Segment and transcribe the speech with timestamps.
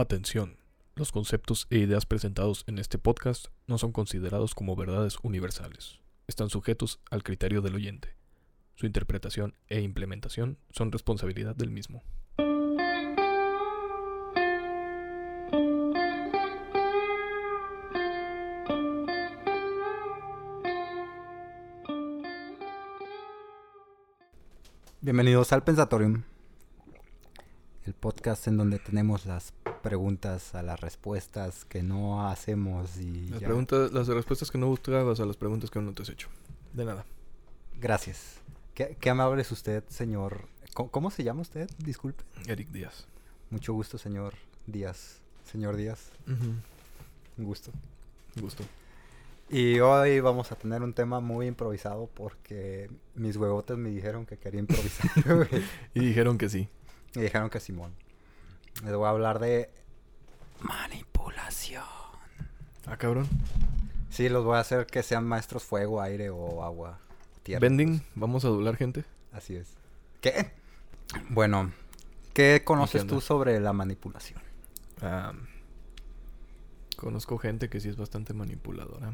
[0.00, 0.56] Atención.
[0.94, 6.00] Los conceptos e ideas presentados en este podcast no son considerados como verdades universales.
[6.26, 8.16] Están sujetos al criterio del oyente.
[8.76, 12.02] Su interpretación e implementación son responsabilidad del mismo.
[25.02, 26.22] Bienvenidos al Pensatorium,
[27.84, 33.40] el podcast en donde tenemos las preguntas a las respuestas que no hacemos y Las,
[33.40, 33.46] ya.
[33.46, 36.28] preguntas, las respuestas que no buscabas a las preguntas que aún no te has hecho.
[36.72, 37.04] De nada.
[37.80, 38.36] Gracias.
[38.74, 40.46] ¿Qué, qué amable es usted, señor.
[40.74, 41.68] ¿Cómo, cómo se llama usted?
[41.78, 42.22] Disculpe.
[42.46, 43.06] Eric Díaz.
[43.50, 44.34] Mucho gusto, señor
[44.66, 45.20] Díaz.
[45.50, 46.62] Señor Díaz, un
[47.44, 47.72] gusto.
[48.40, 48.62] Gusto.
[49.48, 54.36] Y hoy vamos a tener un tema muy improvisado porque mis huevotes me dijeron que
[54.38, 55.10] quería improvisar.
[55.94, 56.68] Y dijeron que sí.
[57.16, 57.92] y dijeron que Simón.
[58.84, 59.70] Les voy a hablar de
[60.60, 61.84] manipulación.
[62.86, 63.28] Ah, cabrón.
[64.08, 66.98] Sí, los voy a hacer que sean maestros fuego, aire o agua.
[67.42, 67.60] Tierra.
[67.60, 69.04] Vending, vamos a doblar gente.
[69.32, 69.68] Así es.
[70.20, 70.50] ¿Qué?
[71.28, 71.72] Bueno,
[72.34, 74.40] ¿qué conoces tú sobre la manipulación?
[76.96, 79.12] Conozco gente que sí es bastante manipuladora.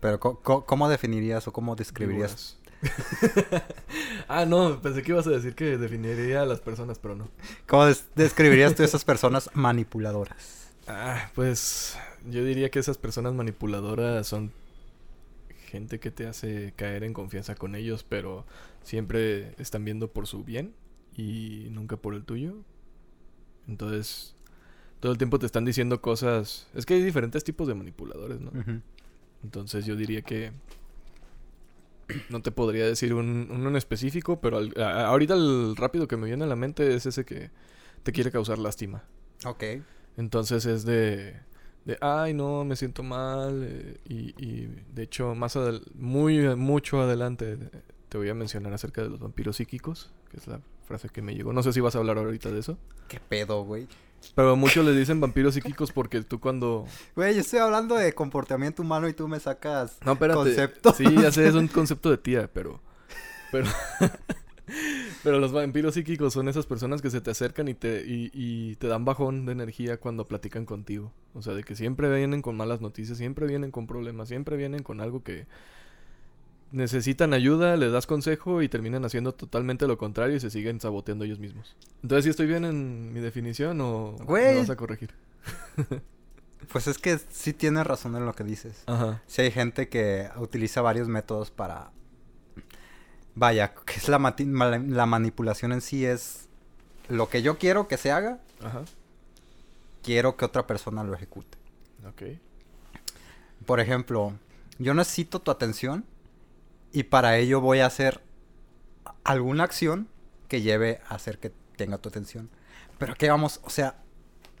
[0.00, 2.58] Pero ¿cómo definirías o cómo describirías?
[4.28, 7.28] Ah, no, pensé que ibas a decir que definiría a las personas, pero no.
[7.66, 10.70] ¿Cómo des- describirías tú esas personas manipuladoras?
[10.86, 11.96] Ah, pues
[12.28, 14.52] yo diría que esas personas manipuladoras son
[15.66, 18.44] gente que te hace caer en confianza con ellos, pero
[18.82, 20.72] siempre están viendo por su bien
[21.16, 22.54] y nunca por el tuyo.
[23.68, 24.34] Entonces,
[25.00, 26.68] todo el tiempo te están diciendo cosas.
[26.74, 28.52] Es que hay diferentes tipos de manipuladores, ¿no?
[29.42, 30.52] Entonces yo diría que
[32.28, 36.16] no te podría decir un, uno en específico, pero al- a- ahorita el rápido que
[36.16, 37.50] me viene a la mente es ese que
[38.02, 39.04] te quiere causar lástima.
[39.44, 39.64] Ok.
[40.16, 41.34] Entonces es de,
[41.84, 47.00] de ay no, me siento mal eh, y, y de hecho más adel- muy mucho
[47.00, 47.70] adelante eh,
[48.08, 51.34] te voy a mencionar acerca de los vampiros psíquicos, que es la frase que me
[51.34, 51.52] llegó.
[51.52, 52.76] No sé si vas a hablar ahorita de eso,
[53.08, 53.86] ¿Qué pedo, güey?
[54.34, 56.86] Pero muchos le dicen vampiros psíquicos porque tú cuando
[57.16, 60.38] Güey, yo estoy hablando de comportamiento humano y tú me sacas No, espérate.
[60.38, 60.92] concepto.
[60.92, 62.80] Sí, ya sé, es un concepto de tía, pero.
[63.50, 63.68] Pero.
[65.24, 68.76] pero los vampiros psíquicos son esas personas que se te acercan y te, y, y
[68.76, 71.12] te dan bajón de energía cuando platican contigo.
[71.34, 74.82] O sea, de que siempre vienen con malas noticias, siempre vienen con problemas, siempre vienen
[74.82, 75.46] con algo que
[76.72, 81.24] necesitan ayuda, le das consejo y terminan haciendo totalmente lo contrario y se siguen saboteando
[81.24, 81.76] ellos mismos.
[82.02, 84.54] Entonces, ¿sí estoy bien en mi definición o Güey.
[84.54, 85.10] me vas a corregir?
[86.70, 88.82] Pues es que sí tienes razón en lo que dices.
[88.86, 89.22] Ajá.
[89.26, 91.90] Sí hay gente que utiliza varios métodos para...
[93.34, 94.18] Vaya, que es la,
[95.06, 96.48] manipulación en sí es
[97.08, 98.82] lo que yo quiero que se haga, Ajá.
[100.02, 101.56] quiero que otra persona lo ejecute.
[102.06, 102.38] Ok.
[103.64, 104.34] Por ejemplo,
[104.78, 106.04] yo necesito tu atención
[106.92, 108.20] y para ello voy a hacer
[109.24, 110.08] alguna acción
[110.48, 112.50] que lleve a hacer que tenga tu atención.
[112.98, 113.60] Pero ¿qué vamos?
[113.64, 114.02] O sea,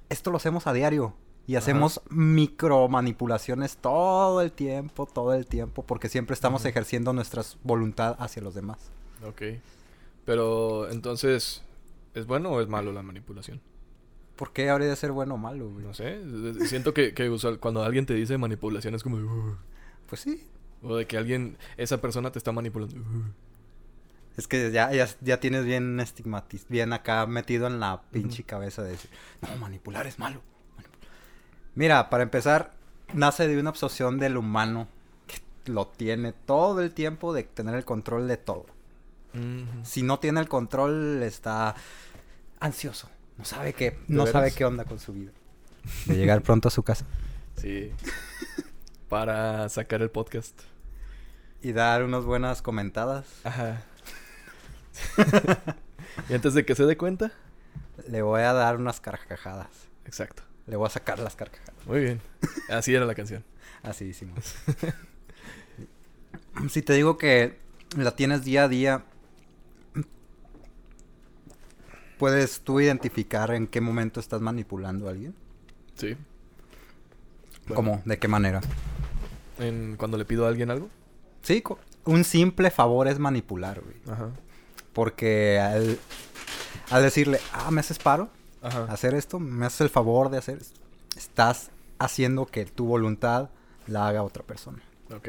[0.08, 1.14] esto lo hacemos a diario
[1.46, 1.64] y Ajá.
[1.64, 8.16] hacemos micro manipulaciones todo el tiempo, todo el tiempo, porque siempre estamos ejerciendo nuestra voluntad
[8.18, 8.90] hacia los demás.
[9.26, 9.42] Ok.
[10.24, 11.62] Pero entonces,
[12.14, 13.60] ¿es bueno o es malo la manipulación?
[14.36, 15.84] ¿Por qué habría de ser bueno o malo, güey?
[15.84, 16.18] No sé.
[16.66, 19.16] Siento que, que cuando alguien te dice manipulación es como...
[19.16, 19.56] "Uh",
[20.08, 20.46] Pues sí.
[20.82, 22.96] O de que alguien, esa persona te está manipulando.
[24.36, 28.82] Es que ya, ya, ya tienes bien estigmatizado, bien acá metido en la pinche cabeza
[28.82, 29.10] de decir,
[29.42, 30.40] no, manipular es malo.
[30.76, 31.08] Manipul-".
[31.74, 32.72] Mira, para empezar,
[33.12, 34.88] nace de una obsesión del humano
[35.26, 35.40] que
[35.70, 38.66] lo tiene todo el tiempo de tener el control de todo.
[39.84, 41.76] Si no tiene el control, está
[42.58, 43.08] ansioso.
[43.38, 44.32] No sabe qué, no veras?
[44.32, 45.30] sabe qué onda con su vida.
[46.06, 47.06] De llegar pronto a su casa.
[47.56, 47.92] Sí.
[49.08, 50.60] Para sacar el podcast.
[51.62, 53.26] Y dar unas buenas comentadas.
[53.44, 53.82] Ajá.
[56.28, 57.32] y antes de que se dé cuenta.
[58.08, 59.68] Le voy a dar unas carcajadas.
[60.04, 60.42] Exacto.
[60.66, 61.86] Le voy a sacar las carcajadas.
[61.86, 62.20] Muy bien.
[62.68, 63.44] Así era la canción.
[63.82, 64.54] Así hicimos.
[66.70, 67.58] si te digo que
[67.96, 69.04] la tienes día a día,
[72.18, 75.34] ¿puedes tú identificar en qué momento estás manipulando a alguien?
[75.94, 76.16] Sí.
[77.66, 78.02] Bueno, ¿Cómo?
[78.04, 78.60] ¿De qué manera?
[79.58, 80.88] En, cuando le pido a alguien algo.
[81.42, 81.62] Sí,
[82.04, 83.96] un simple favor es manipular, güey.
[84.08, 84.30] Ajá.
[84.92, 85.98] Porque al,
[86.90, 88.28] al decirle, ah, ¿me haces paro?
[88.62, 88.84] Ajá.
[88.84, 90.80] Hacer esto, ¿me haces el favor de hacer esto?
[91.16, 93.50] Estás haciendo que tu voluntad
[93.86, 94.82] la haga otra persona.
[95.14, 95.28] Ok.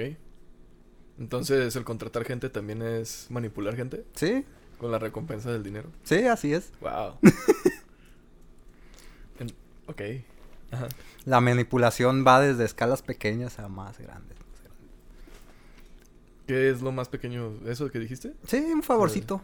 [1.19, 4.45] Entonces, el contratar gente también es manipular gente ¿Sí?
[4.79, 5.89] con la recompensa del dinero.
[6.03, 6.71] Sí, así es.
[6.81, 7.17] Wow.
[9.39, 9.51] En-
[9.87, 10.01] Ok.
[10.71, 10.87] Ajá.
[11.25, 14.37] La manipulación va desde escalas pequeñas a más grandes.
[16.51, 17.53] ¿Qué es lo más pequeño?
[17.65, 18.36] ¿Eso que dijiste?
[18.45, 19.42] Sí, un favorcito.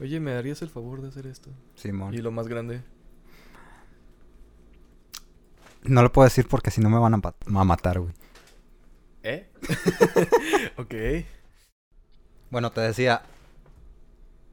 [0.00, 1.48] Oye, ¿me harías el favor de hacer esto?
[1.76, 2.12] Simón.
[2.12, 2.82] Y lo más grande.
[5.84, 8.12] No lo puedo decir porque si no me van a, matar, güey.
[9.22, 9.48] ¿Eh?
[10.76, 10.94] ok.
[12.50, 13.22] Bueno, te decía,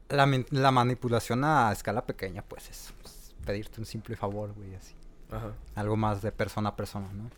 [0.08, 4.94] la, manipulación a escala pequeña, pues es pues, pedirte un simple favor, güey, así.
[5.32, 5.52] Ajá.
[5.74, 7.28] Algo más de persona a persona, ¿no?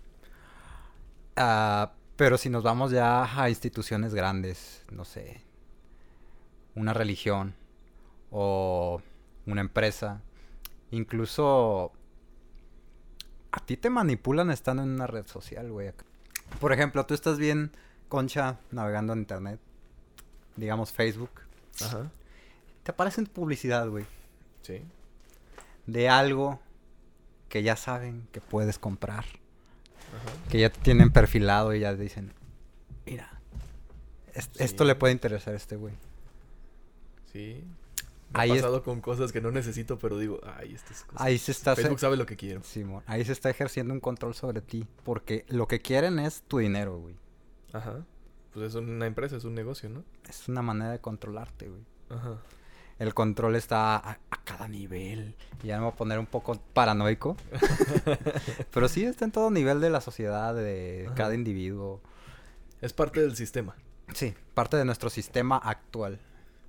[1.36, 5.40] Ah, pero si nos vamos ya a instituciones grandes, no sé,
[6.74, 7.54] una religión
[8.30, 9.00] o
[9.46, 10.20] una empresa,
[10.90, 11.92] incluso
[13.52, 15.92] a ti te manipulan estando en una red social, güey.
[16.60, 17.72] Por ejemplo, tú estás bien,
[18.10, 19.58] concha, navegando en internet,
[20.56, 21.30] digamos Facebook,
[21.82, 22.10] Ajá.
[22.82, 24.04] te aparece publicidad, güey,
[24.60, 24.82] Sí.
[25.86, 26.60] de algo
[27.48, 29.24] que ya saben que puedes comprar.
[30.16, 30.48] Ajá.
[30.50, 32.32] que ya te tienen perfilado y ya dicen,
[33.06, 33.40] mira,
[34.34, 35.94] es- esto le puede interesar a este güey.
[37.32, 37.64] Sí.
[38.32, 41.20] Me Ahí es- pasado con cosas que no necesito, pero digo, ay, estas cosas.
[41.26, 42.62] Ahí se está Facebook sabe lo que quiero.
[42.62, 46.58] Simón, ahí se está ejerciendo un control sobre ti, porque lo que quieren es tu
[46.58, 47.16] dinero, güey.
[47.72, 48.04] Ajá.
[48.52, 50.04] Pues es una empresa, es un negocio, ¿no?
[50.28, 51.82] Es una manera de controlarte, güey.
[52.08, 52.36] Ajá.
[53.00, 55.34] El control está a, a cada nivel.
[55.64, 57.36] Ya me voy a poner un poco paranoico.
[58.72, 61.14] Pero sí está en todo nivel de la sociedad, de Ajá.
[61.16, 62.00] cada individuo.
[62.80, 63.74] Es parte del sistema.
[64.14, 66.20] Sí, parte de nuestro sistema actual.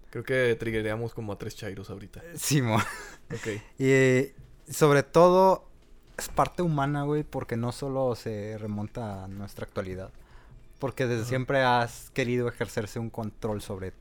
[0.10, 2.22] Creo que triggereamos como a tres chairos ahorita.
[2.36, 2.82] Simón.
[3.34, 3.62] Ok.
[3.80, 4.32] Y
[4.72, 5.66] sobre todo
[6.18, 10.12] es parte humana, güey, porque no solo se remonta a nuestra actualidad.
[10.80, 11.30] Porque desde Ajá.
[11.30, 13.94] siempre has querido ejercerse un control sobre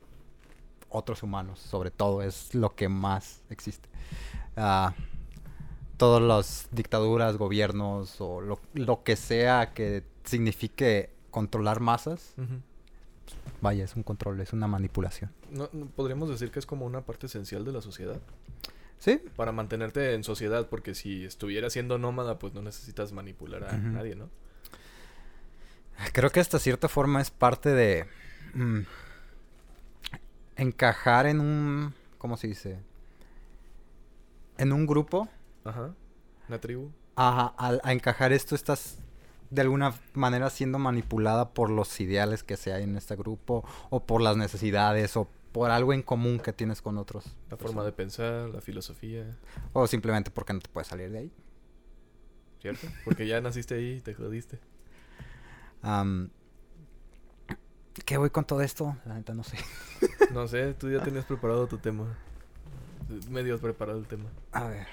[0.91, 3.89] otros humanos, sobre todo, es lo que más existe.
[4.55, 4.93] Ah,
[5.97, 12.35] todas las dictaduras, gobiernos o lo, lo que sea que signifique controlar masas,
[13.61, 15.31] vaya, es un control, es una manipulación.
[15.49, 18.19] No, podríamos decir que es como una parte esencial de la sociedad.
[18.99, 19.19] ¿Sí?
[19.35, 24.15] Para mantenerte en sociedad, porque si estuvieras siendo nómada, pues no necesitas manipular a nadie,
[24.15, 24.29] ¿no?
[26.13, 28.05] Creo que hasta cierta forma es parte de
[28.53, 28.81] mm,
[30.61, 32.79] encajar en un, ¿cómo se dice?
[34.57, 35.27] En un grupo.
[35.63, 35.93] Ajá.
[36.47, 36.91] Una tribu.
[37.15, 38.99] Ajá, al a encajar esto estás
[39.49, 44.05] de alguna manera siendo manipulada por los ideales que se hay en este grupo o
[44.05, 47.35] por las necesidades o por algo en común que tienes con otros.
[47.49, 49.37] La forma de pensar, la filosofía,
[49.73, 51.31] O simplemente porque no te puedes salir de ahí.
[52.61, 52.87] ¿cierto?
[53.03, 54.59] Porque ya naciste ahí y te jodiste.
[55.81, 56.29] Am,
[58.05, 58.95] ¿Qué voy con todo esto?
[59.05, 59.57] La neta no sé.
[60.31, 62.05] No sé, tú ya tenías preparado tu tema.
[63.29, 64.29] Medio preparado el tema.
[64.53, 64.87] A ver.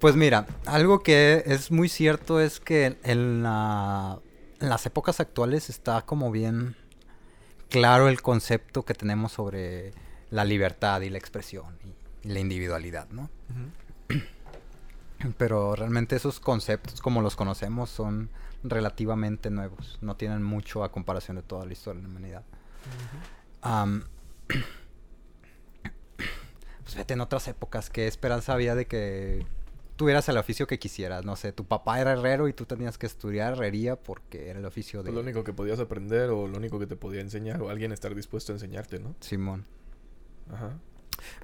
[0.00, 4.18] Pues mira, algo que es muy cierto es que en, la-
[4.60, 6.76] en las épocas actuales está como bien
[7.68, 9.92] claro el concepto que tenemos sobre
[10.30, 11.76] la libertad y la expresión
[12.22, 13.28] y, la individualidad, ¿no?
[15.38, 18.30] Pero realmente esos conceptos como los conocemos son
[18.62, 22.44] relativamente nuevos, no tienen mucho a comparación de toda la historia de la humanidad.
[23.60, 24.04] Am,
[26.82, 29.46] pues vete en otras épocas, ¿qué esperanza había de que
[29.96, 31.24] tuvieras el oficio que quisieras?
[31.24, 34.64] No sé, tu papá era herrero y tú tenías que estudiar herrería porque era el
[34.64, 37.62] oficio de Pues lo único que podías aprender o lo único que te podía enseñar
[37.62, 39.14] o alguien estar dispuesto a enseñarte, ¿no?
[39.20, 39.64] Simón.
[40.52, 40.72] Ajá.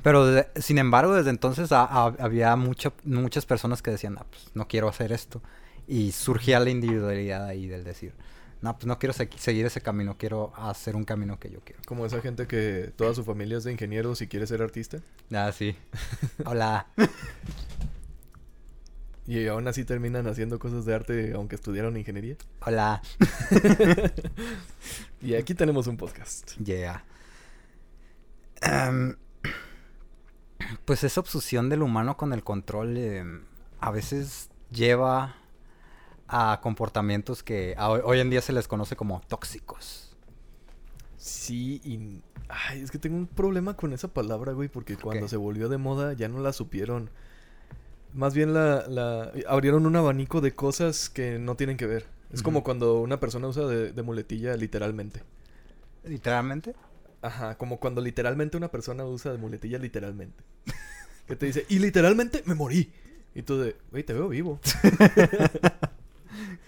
[0.02, 4.26] Pero de- sin embargo, desde entonces a- a- había mucha- muchas personas que decían, "Ah,
[4.30, 5.42] pues no quiero hacer esto.
[5.86, 8.12] Y surgía la individualidad ahí del decir,
[8.60, 11.80] no, pues no quiero se- seguir ese camino, quiero hacer un camino que yo quiero.
[11.86, 14.98] Como esa gente que toda su familia es de ingenieros y quiere ser artista.
[15.32, 15.76] Ah, sí.
[16.44, 16.86] Hola.
[19.26, 22.36] Y aún así terminan haciendo cosas de arte aunque estudiaron ingeniería.
[22.64, 23.02] Hola.
[25.20, 26.52] Y aquí tenemos un podcast.
[26.64, 27.04] Yeah.
[28.62, 29.16] Em,
[30.84, 33.44] pues esa obsesión del humano con el control em,
[33.80, 35.36] a veces lleva
[36.28, 40.16] a comportamientos que a- hoy en día se les conoce como tóxicos.
[41.16, 42.22] Sí, y...
[42.48, 45.76] Ay, es que tengo un problema con esa palabra, güey, porque cuando se volvió de
[45.76, 47.10] moda ya no la supieron.
[48.14, 49.32] Más bien la, la...
[49.48, 52.06] abrieron un abanico de cosas que no tienen que ver.
[52.32, 55.22] Es como cuando una persona usa de, de muletilla literalmente.
[56.04, 56.74] Literalmente.
[57.22, 60.44] Ajá, como cuando literalmente una persona usa de muletilla literalmente.
[61.26, 62.92] que te dice, y literalmente me morí.
[63.34, 64.60] Y tú de, güey, te veo vivo.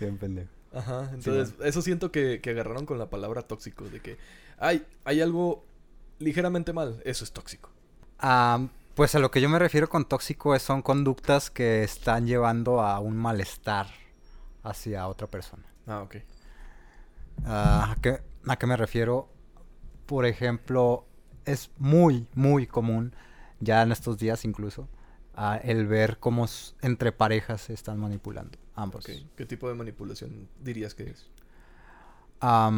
[0.00, 0.50] Bien pendejo.
[0.72, 4.18] Ajá, entonces eso siento que, que agarraron con la palabra tóxico, de que
[4.58, 5.64] hay, hay algo
[6.18, 7.70] ligeramente mal, eso es tóxico.
[8.18, 12.26] Am, Pues a lo que yo me refiero con tóxico es, son conductas que están
[12.26, 13.88] llevando a un malestar
[14.62, 15.64] hacia otra persona.
[15.86, 16.16] Ah, ok.
[17.44, 19.28] Ah, ¿a, qué, ¿A qué me refiero?
[20.10, 21.06] Por ejemplo,
[21.44, 23.14] es muy, muy común,
[23.60, 24.88] ya en estos días incluso,
[25.62, 26.48] el ver cómo
[26.82, 29.04] entre parejas se están manipulando, ambos.
[29.04, 29.12] Ok.
[29.36, 31.28] ¿Qué tipo de manipulación dirías que es?
[32.40, 32.72] Ah,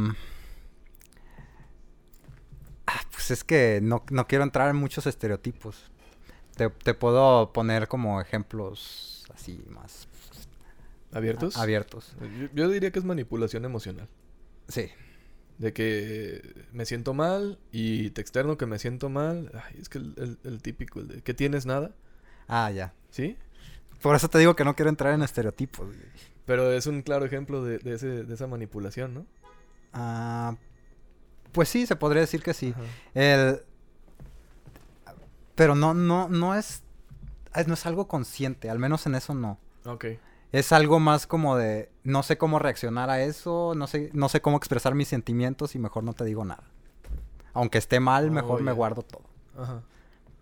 [3.12, 5.91] pues es que no, no quiero entrar en muchos estereotipos.
[6.57, 10.07] Te, te puedo poner como ejemplos así más
[11.12, 11.57] ¿Abiertos?
[11.57, 12.15] a- abiertos.
[12.39, 14.07] Yo, yo diría que es manipulación emocional.
[14.69, 14.91] Sí.
[15.62, 19.50] De que me siento mal y te externo que me siento mal.
[19.54, 21.92] Ay, es que el, el- el típico, el de que tienes nada.
[22.49, 22.92] Ah, ya.
[23.11, 23.37] ¿Sí?
[24.00, 25.87] Por eso te digo que no quiero entrar en estereotipos.
[25.87, 25.99] güey.
[26.47, 29.26] Pero es un claro ejemplo de, de ese, de esa manipulación, ¿no?
[29.92, 30.57] Ah,
[31.52, 32.75] pues sí, se podría decir que sí.
[32.76, 32.83] Ajá.
[33.14, 33.61] El...
[35.54, 36.83] Pero no, no, no es,
[37.54, 39.59] es- no es algo consciente, al menos en eso no.
[39.85, 40.07] Ok.
[40.52, 44.40] Es algo más como de no sé cómo reaccionar a eso, no sé, no sé
[44.42, 46.64] cómo expresar mis sentimientos y mejor no te digo nada.
[47.54, 49.23] Aunque esté mal, Oh, mejor me guardo todo.
[49.59, 49.82] Ajá.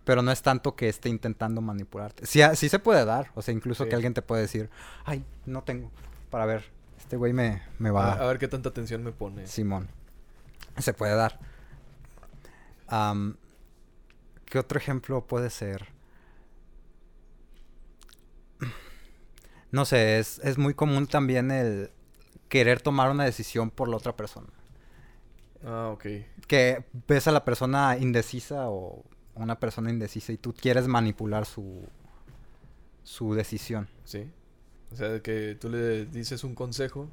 [0.03, 2.25] Pero no es tanto que esté intentando manipularte.
[2.25, 3.31] Sí, a- sí se puede dar.
[3.35, 3.89] O sea, incluso Sí.
[3.89, 4.69] que alguien te puede decir,
[5.05, 5.91] ay, no tengo.
[6.29, 6.65] Para ver,
[6.97, 9.47] este güey me, me va A, a ver qué tanta atención me pone.
[9.47, 9.87] Simón.
[10.77, 11.39] Se puede dar.
[14.45, 15.87] ¿Qué otro ejemplo puede ser?
[19.71, 21.89] No sé, es, es muy común también el
[22.49, 24.47] querer tomar una decisión por la otra persona.
[25.65, 26.05] Ah, ok.
[26.47, 29.03] Que ves a la persona indecisa o
[29.35, 31.83] una persona indecisa y tú quieres manipular su,
[33.03, 33.87] su decisión.
[34.03, 34.29] Sí.
[34.91, 37.09] O sea, que tú le dices un consejo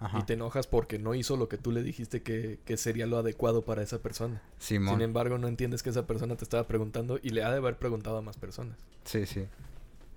[0.00, 0.20] Ajá.
[0.20, 3.18] y te enojas porque no hizo lo que tú le dijiste que, que sería lo
[3.18, 4.40] adecuado para esa persona.
[4.58, 4.94] Simón.
[4.94, 7.76] Sin embargo, no entiendes que esa persona te estaba preguntando y le ha de haber
[7.76, 8.78] preguntado a más personas.
[9.04, 9.44] Sí, sí.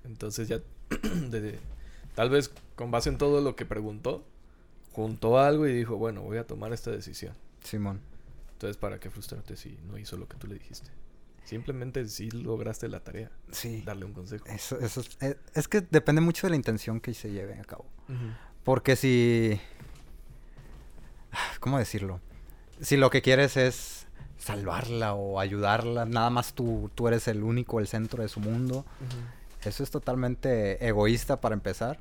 [0.05, 0.61] Entonces ya,
[1.29, 1.59] de-
[2.15, 4.23] tal vez con base en todo lo que preguntó,
[4.91, 7.33] juntó algo y dijo, bueno, voy a tomar esta decisión.
[7.63, 8.01] Simón.
[8.53, 10.89] Entonces, ¿para qué frustrarte si no hizo lo que tú le dijiste?
[11.43, 13.81] Simplemente si lograste la tarea, Sí.
[13.85, 14.45] darle un consejo.
[14.45, 17.63] Eso, eso es, eh, es que depende mucho de la intención que se lleve a
[17.63, 17.85] cabo.
[18.63, 19.59] Porque si...
[21.59, 22.19] ¿Cómo decirlo?
[22.81, 24.05] Si lo que quieres es
[24.37, 28.85] salvarla o ayudarla, nada más tú, tú eres el único, el centro de su mundo.
[29.63, 31.99] Eso es totalmente egoísta para empezar.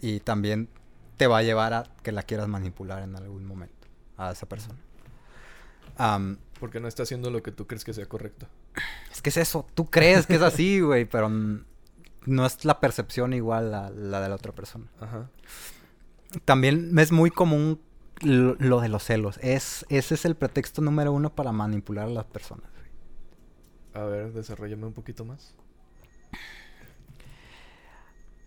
[0.00, 0.68] Y también
[1.16, 3.86] te va a llevar a que la quieras manipular en algún momento
[4.16, 4.78] a esa persona.
[6.58, 8.46] Porque no está haciendo lo que tú crees que sea correcto.
[9.12, 13.32] es que es eso, tú crees que es así, güey, pero no es la percepción
[13.32, 14.86] igual a la de la otra persona.
[15.00, 15.30] Ajá.
[16.44, 17.80] También es muy común
[18.20, 19.38] lo, lo de los celos.
[19.42, 22.68] Es, ese es el pretexto número uno para manipular a las personas.
[23.92, 25.54] A ver, desarrollame un poquito más.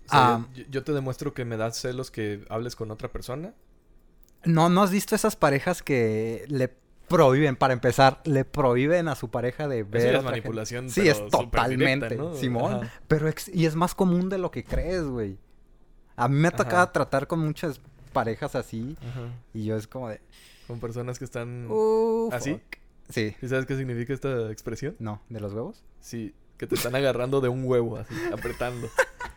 [0.07, 0.47] O sea, Ah.
[0.55, 3.53] yo, yo te demuestro que me das celos que hables con otra persona.
[4.45, 6.73] ¿No, ¿No has visto esas parejas que le
[7.07, 10.29] prohíben, para empezar, le prohíben a su pareja de ver Eso ya es gente?
[10.31, 12.35] manipulación, Sí, es totalmente, directa, ¿no?
[12.35, 12.73] Simón.
[12.83, 12.93] Ajá.
[13.07, 15.37] Pero ex- y es más común de lo que crees, güey.
[16.15, 17.79] A mí me ha tocado tratar con muchas
[18.13, 19.29] parejas así Ajá.
[19.53, 20.19] y yo es como de...
[20.67, 21.67] Con personas que están...
[21.69, 22.53] "Uh, ¿Así?
[22.53, 22.61] fuck".
[23.09, 23.35] Sí.
[23.39, 24.95] ¿Sí sabes qué significa esta expresión?
[24.99, 25.83] No, ¿de los huevos?
[26.01, 28.89] Sí, que te están agarrando de un huevo, así, apretando.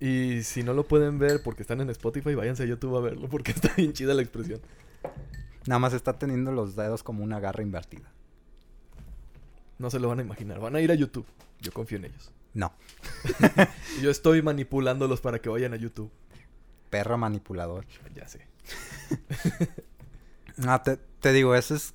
[0.00, 3.28] Y si no lo pueden ver porque están en Spotify, váyanse a YouTube a verlo
[3.28, 4.60] porque está bien chida la expresión.
[5.66, 8.10] Nada más está teniendo los dedos como una garra invertida.
[9.78, 10.58] No se lo van a imaginar.
[10.58, 11.26] Van a ir a YouTube.
[11.60, 12.32] Yo confío en ellos.
[12.54, 12.72] No.
[14.02, 16.10] Yo estoy manipulándolos para que vayan a YouTube.
[16.88, 17.86] Perro manipulador.
[18.14, 18.46] Ya sé.
[20.66, 21.94] Ah, te, te digo, eso es...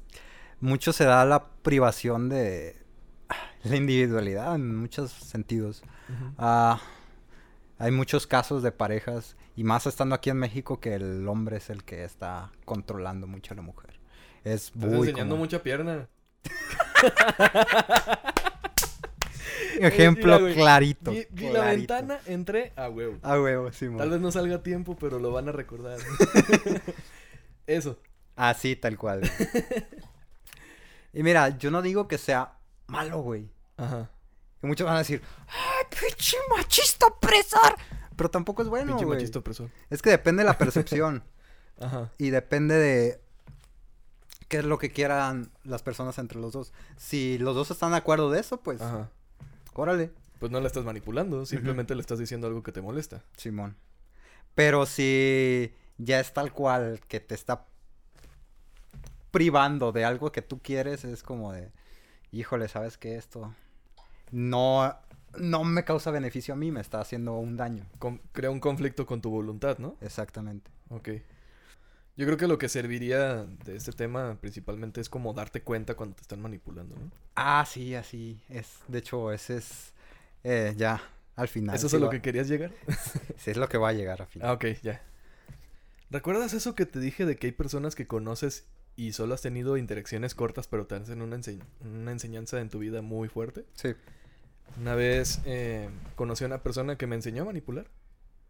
[0.59, 2.75] Mucho se da la privación de
[3.63, 5.83] la individualidad en muchos sentidos.
[6.39, 6.81] Ah,
[7.77, 11.69] hay muchos casos de parejas, y más estando aquí en México, que el hombre es
[11.69, 13.99] el que está controlando mucho a la mujer.
[14.43, 15.39] Es Estás muy enseñando común.
[15.39, 16.07] mucha pierna.
[19.79, 21.11] Ejemplo Mira, clarito.
[21.11, 23.17] Vi, vi la ventana, entré a huevo.
[23.21, 23.87] Ah, huevo, sí.
[23.97, 25.99] Tal vez no salga a tiempo, pero lo van a recordar.
[27.67, 27.97] Eso.
[28.35, 29.21] Así, tal cual.
[29.21, 29.31] güey.
[31.13, 32.53] y mira, yo no digo que sea
[32.87, 33.49] malo, güey.
[33.77, 34.09] Ajá.
[34.61, 37.75] Que muchos van a decir, ¡ay, pinche machista opresor!
[38.15, 39.17] Pero tampoco es bueno, Pinche güey.
[39.17, 39.69] machista opresor.
[39.89, 41.23] Es que depende de la percepción.
[41.77, 42.09] Ajá.
[42.17, 43.19] y depende de
[44.47, 46.71] qué es lo que quieran las personas entre los dos.
[46.95, 49.09] Si los dos están de acuerdo de eso, pues, Ajá.
[49.73, 53.23] órale, Pues no la estás manipulando, simplemente le estás diciendo algo que te molesta.
[53.35, 53.75] Simón.
[54.53, 57.65] Pero si ya es tal cual que te está
[59.31, 61.71] privando de algo que tú quieres, es como de,
[62.31, 63.17] híjole, ¿sabes qué?
[63.17, 63.53] Esto,
[64.31, 64.95] no,
[65.37, 67.85] no me causa beneficio a mí, me está haciendo un daño.
[68.31, 69.97] Crea un conflicto con tu voluntad, ¿no?
[70.01, 70.71] Exactamente.
[70.89, 71.09] Ok.
[72.17, 76.15] Yo creo que lo que serviría de este tema principalmente es como darte cuenta cuando
[76.15, 77.11] te están manipulando, ¿no?
[77.35, 78.79] Ah, sí, así es.
[78.87, 79.93] De hecho, ese es
[80.45, 81.01] eh, ya
[81.35, 81.75] al final.
[81.75, 82.71] ¿Eso es a lo va- que querías llegar?
[83.37, 84.47] sí es lo que va a llegar al final.
[84.49, 85.01] Ah, ok, ya.
[86.09, 88.65] ¿Recuerdas eso que te dije de que hay personas que conoces
[88.95, 92.79] y solo has tenido interacciones cortas pero te hacen una, ense- una enseñanza en tu
[92.79, 93.65] vida muy fuerte?
[93.73, 93.89] Sí.
[94.79, 97.87] Una vez eh, conocí a una persona que me enseñó a manipular.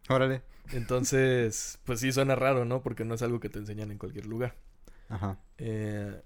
[0.08, 0.42] Órale.
[0.72, 2.80] Entonces, pues sí suena raro, ¿no?
[2.82, 4.54] Porque no es algo que te enseñan en cualquier lugar.
[5.08, 5.38] Ajá.
[5.58, 6.20] Eh,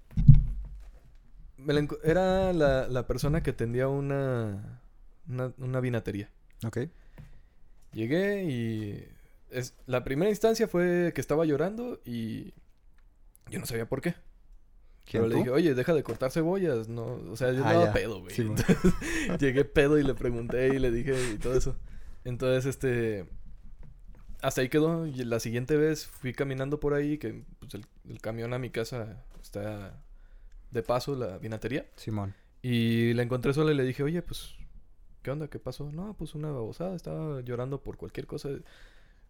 [1.57, 4.81] me la enco- era la, la persona que atendía una,
[5.27, 6.29] una, una vinatería.
[6.65, 6.79] Ok.
[7.93, 9.07] Llegué y
[9.49, 12.53] es, la primera instancia fue que estaba llorando y
[13.51, 14.15] yo no sabía por qué.
[15.05, 18.21] ¿Quién Pero le dije, oye, deja de cortar cebollas, no, o sea, yo Ah, pedo,
[18.21, 18.33] güey.
[18.33, 18.43] Sí.
[18.43, 18.77] Entonces,
[19.39, 21.75] llegué pedo y le pregunté y le dije y todo eso.
[22.23, 23.25] Entonces, este,
[24.41, 25.05] hasta ahí quedó.
[25.05, 28.69] Y la siguiente vez fui caminando por ahí, que pues, el, el camión a mi
[28.69, 30.01] casa está
[30.69, 31.85] de paso, la vinatería.
[31.95, 32.33] Simón.
[32.61, 34.53] Y la encontré sola y le dije, oye, pues,
[35.23, 35.47] ¿qué onda?
[35.49, 35.91] ¿Qué pasó?
[35.91, 38.49] No, pues una babosada, estaba llorando por cualquier cosa.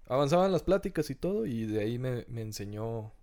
[0.08, 3.14] Avanzaban las pláticas y todo, y de ahí me, me enseñó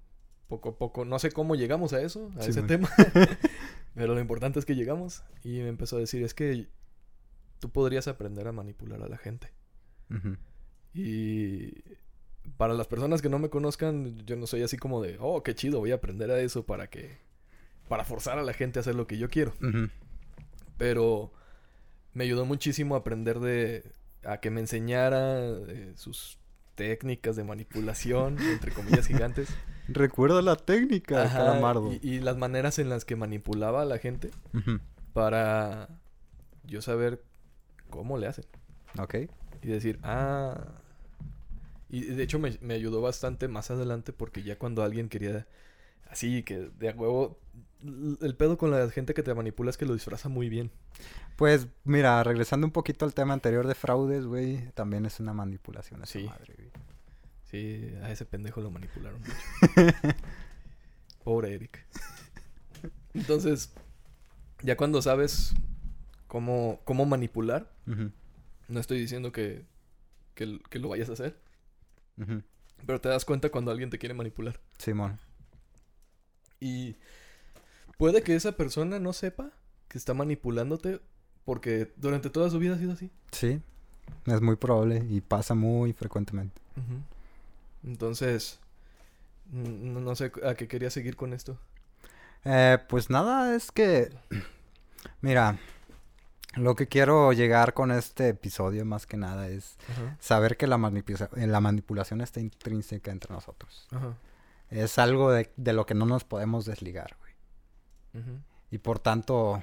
[0.48, 1.04] poco a poco.
[1.04, 2.68] No sé cómo llegamos a eso, a Sí, ese man.
[2.68, 2.90] tema,
[3.94, 5.22] pero lo importante es que llegamos.
[5.44, 6.68] Y me empezó a decir, es que
[7.60, 9.52] tú podrías aprender a manipular a la gente.
[10.94, 11.74] Y
[12.56, 15.54] para las personas que no me conozcan, yo no soy así como de, oh, qué
[15.54, 17.18] chido, voy a aprender a eso para que,
[17.88, 19.52] para forzar a la gente a hacer lo que yo quiero
[20.78, 21.32] pero
[22.14, 23.92] me ayudó muchísimo a aprender de
[24.24, 26.38] a que me enseñara eh, sus
[26.76, 29.48] técnicas de manipulación entre comillas gigantes
[29.88, 31.92] Recuerda la técnica, Ajá, calamardo.
[31.92, 34.30] y, y las maneras en las que manipulaba a la gente
[35.12, 35.88] para
[36.64, 37.22] yo saber
[37.90, 38.44] cómo le hacen
[38.98, 39.14] Ok.
[39.62, 40.58] y decir ah
[41.90, 45.46] y de hecho me, me ayudó bastante más adelante porque ya cuando alguien quería
[46.10, 47.38] así que de a huevo
[48.20, 50.70] el pedo con la gente que te manipula es que lo disfraza muy bien
[51.36, 56.02] Pues mira, regresando un poquito al tema anterior de fraudes, güey, también es una manipulación
[56.02, 56.26] esa Sí.
[56.26, 56.70] madre, güey.
[57.50, 59.34] Sí, a ese pendejo lo manipularon mucho.
[61.24, 61.86] Pobre Eric.
[63.14, 63.72] Entonces,
[64.62, 65.54] ya cuando sabes
[66.26, 67.72] cómo, cómo manipular,
[68.68, 69.64] no estoy diciendo que,
[70.34, 71.38] que, que lo vayas a hacer,
[72.86, 74.60] pero te das cuenta cuando alguien te quiere manipular.
[74.76, 75.18] Simón.
[76.60, 76.96] Y
[77.96, 79.52] puede que esa persona no sepa
[79.88, 81.00] que está manipulándote
[81.44, 83.10] porque durante toda su vida ha sido así.
[83.32, 83.62] Sí.
[84.26, 86.60] Es muy probable y pasa muy frecuentemente.
[87.88, 88.60] Entonces,
[89.52, 91.58] n- no sé a qué quería seguir con esto.
[92.44, 94.10] Eh, pues nada, es que...
[95.22, 95.58] Mira,
[96.54, 100.76] lo que quiero llegar con este episodio más que nada es Ajá, saber que la,
[100.76, 103.88] manipula- eh, la manipulación está intrínseca entre nosotros.
[103.90, 104.14] ajá.
[104.70, 107.32] Es algo de, de lo que no nos podemos desligar, güey.
[108.70, 109.62] Y por tanto,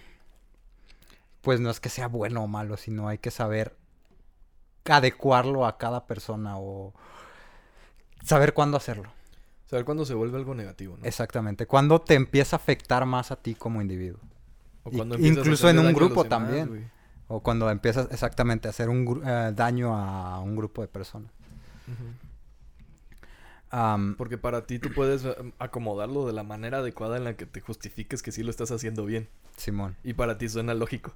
[1.42, 3.76] pues no es que sea bueno o malo, sino hay que saber
[4.86, 6.94] adecuarlo a cada persona o
[8.26, 9.12] saber cuándo hacerlo.
[9.68, 11.06] Saber cuándo se vuelve algo negativo, ¿no?
[11.06, 11.66] Exactamente.
[11.66, 14.20] Cuando te empieza a afectar más a ti como individuo.
[14.84, 16.92] O cuando incluso en un grupo demás, también.
[17.28, 21.32] O cuando empiezas exactamente a hacer un gru- eh, daño a un grupo de personas.
[24.18, 27.60] Porque para ti tú puedes eh, acomodarlo de la manera adecuada en la que te
[27.60, 29.28] justifiques que sí lo estás haciendo bien.
[29.58, 29.98] Simón.
[30.04, 31.14] Y para ti suena lógico.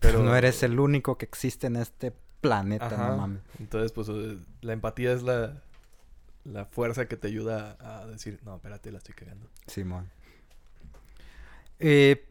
[0.00, 3.08] Pero no eres el único que existe en este planeta, Ajá.
[3.10, 3.40] no mames.
[3.58, 5.62] Entonces, pues eh, la empatía es la,
[6.44, 9.48] la fuerza que te ayuda a decir, no, espérate, la estoy cagando.
[9.66, 10.10] Simón.
[11.78, 12.26] Eh,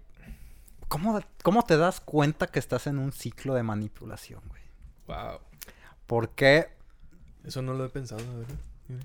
[0.88, 4.62] ¿cómo, cómo te das cuenta que estás en un ciclo de manipulación, güey?
[5.08, 5.40] Wow.
[6.06, 6.70] Porque,
[7.44, 8.56] Eso no lo he pensado, ¿verdad?
[8.88, 9.04] Dime.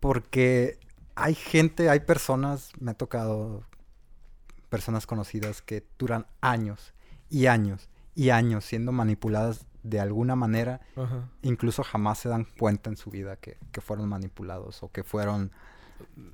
[0.00, 0.78] porque
[1.14, 3.64] hay gente, hay personas, me ha tocado
[4.68, 6.92] personas conocidas que duran años
[7.30, 11.28] y años y años siendo manipuladas de alguna manera, Ajá.
[11.42, 15.52] incluso jamás se dan cuenta en su vida que, que fueron manipulados o que fueron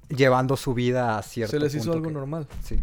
[0.09, 2.49] llevando su vida a cierto Se les hizo punto algo que- normal.
[2.63, 2.81] Sí.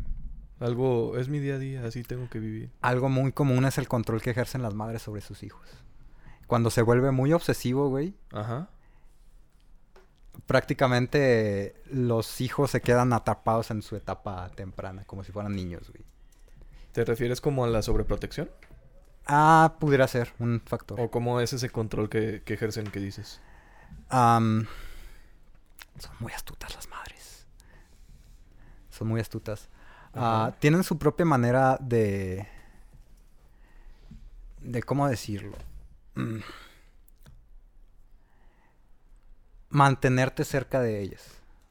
[0.59, 2.69] Algo, es mi día a día, así tengo que vivir.
[2.81, 5.67] Algo muy común es el control que ejercen las madres sobre sus hijos.
[6.47, 8.69] Cuando se vuelve muy obsesivo, güey, Ajá.
[10.47, 16.03] prácticamente los hijos se quedan atrapados en su etapa temprana, como si fueran niños, güey.
[16.91, 18.49] ¿Te refieres como a la sobreprotección?
[19.27, 20.99] Ah, pudiera ser un factor.
[20.99, 23.41] ¿O cómo es ese control que, que ejercen que dices?
[24.09, 24.67] Son
[26.19, 27.45] muy astutas las madres.
[28.89, 29.69] Son muy astutas.
[30.13, 32.47] Ah, tienen su propia manera de...
[34.61, 35.55] de cómo decirlo.
[36.15, 36.39] Mm.
[39.69, 41.23] Mantenerte cerca de ellas.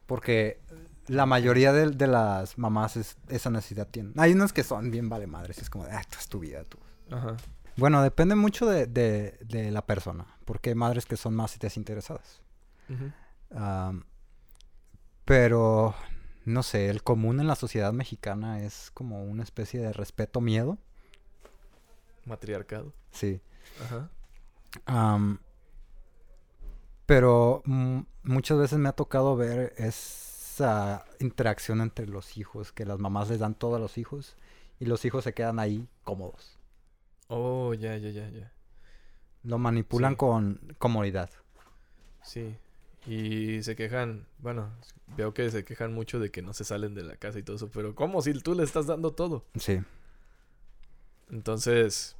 [0.05, 0.59] Porque
[1.07, 4.13] la mayoría de, de las mamás es- esa necesidad tienen.
[4.17, 5.57] Hay unas que son bien vale madres.
[5.57, 6.77] Es como de, ah, esto es tu vida, tú.
[7.11, 7.37] Ajá.
[7.77, 10.25] Bueno, depende mucho de, de- de la persona.
[10.45, 12.41] Porque hay madres que son más desinteresadas.
[15.25, 15.93] Pero,
[16.45, 20.77] no sé, el común en la sociedad mexicana es como una especie de respeto-miedo.
[22.25, 22.93] Matriarcado.
[23.11, 23.41] Sí.
[23.85, 24.09] Ajá.
[24.85, 25.39] Am,
[27.05, 32.99] pero mm, muchas veces me ha tocado ver esa interacción entre los hijos, que las
[32.99, 34.35] mamás les dan todo a los hijos
[34.79, 36.56] y los hijos se quedan ahí cómodos.
[37.27, 38.51] Oh, ya, ya, ya, ya.
[39.43, 40.17] Lo manipulan Sí.
[40.17, 41.29] con comodidad.
[42.23, 42.55] Sí.
[43.05, 44.69] Y se quejan, bueno,
[45.15, 47.55] veo que se quejan mucho de que no se salen de la casa y todo
[47.55, 49.45] eso, pero ¿cómo si tú le estás dando todo?
[49.55, 49.79] Sí.
[51.29, 52.15] Entonces,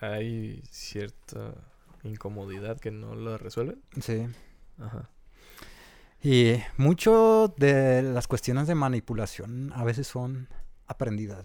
[0.00, 1.54] hay cierta
[2.02, 3.82] incomodidad que no la resuelven.
[4.00, 4.26] Sí.
[4.78, 5.08] Ajá.
[6.22, 10.48] Y mucho de las cuestiones de manipulación a veces son
[10.86, 11.44] aprendidas.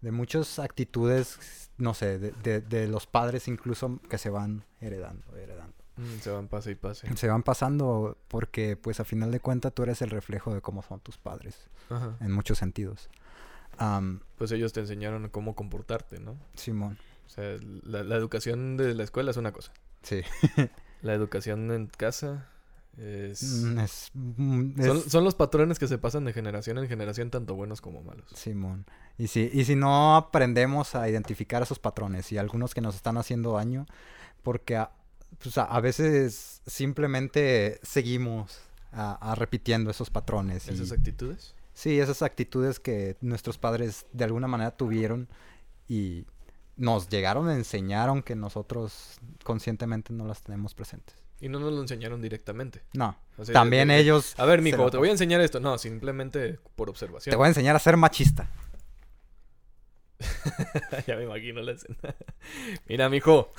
[0.00, 5.36] De muchas actitudes, no sé, de, de- de los padres incluso que se van heredando,
[5.36, 5.74] heredando.
[5.96, 7.16] Mm, se van pase y pase.
[7.16, 10.82] Se van pasando porque, pues, a final de cuentas, tú eres el reflejo de cómo
[10.82, 12.16] son tus padres, Ajá.
[12.20, 13.08] en muchos sentidos.
[13.78, 16.36] Am, Pues ellos te enseñaron cómo comportarte, ¿no?
[16.54, 19.72] Simón, O sea, la, la educación de la escuela es una cosa.
[20.02, 20.22] sí.
[21.02, 22.48] La educación en casa
[22.98, 23.42] es...
[23.42, 27.30] Mm, es, mm, es- Son, son los patrones que se pasan de generación en generación,
[27.30, 28.26] tanto buenos como malos.
[28.34, 28.84] Simón.
[29.16, 33.16] Y si, y si no aprendemos a identificar esos patrones y algunos que nos están
[33.18, 33.86] haciendo daño,
[34.42, 34.90] porque a,
[35.42, 38.58] pues, a, a veces simplemente seguimos
[38.92, 40.66] a, a repitiendo esos patrones.
[40.68, 41.54] y- Esas actitudes.
[41.74, 45.28] sí, esas actitudes que nuestros padres de alguna manera tuvieron
[45.88, 46.24] y
[46.76, 51.16] nos llegaron a enseñar, aunque nosotros conscientemente no las tenemos presentes.
[51.40, 52.82] Y no nos lo enseñaron directamente.
[52.92, 53.16] No.
[53.52, 54.34] También de- ellos...
[54.38, 55.60] A ver, mijo, te voy a enseñar esto.
[55.60, 57.30] No, simplemente por observación.
[57.30, 58.50] Te voy a enseñar a ser machista.
[61.06, 62.14] ya me imagino la escena.
[62.86, 63.52] Mira, mijo.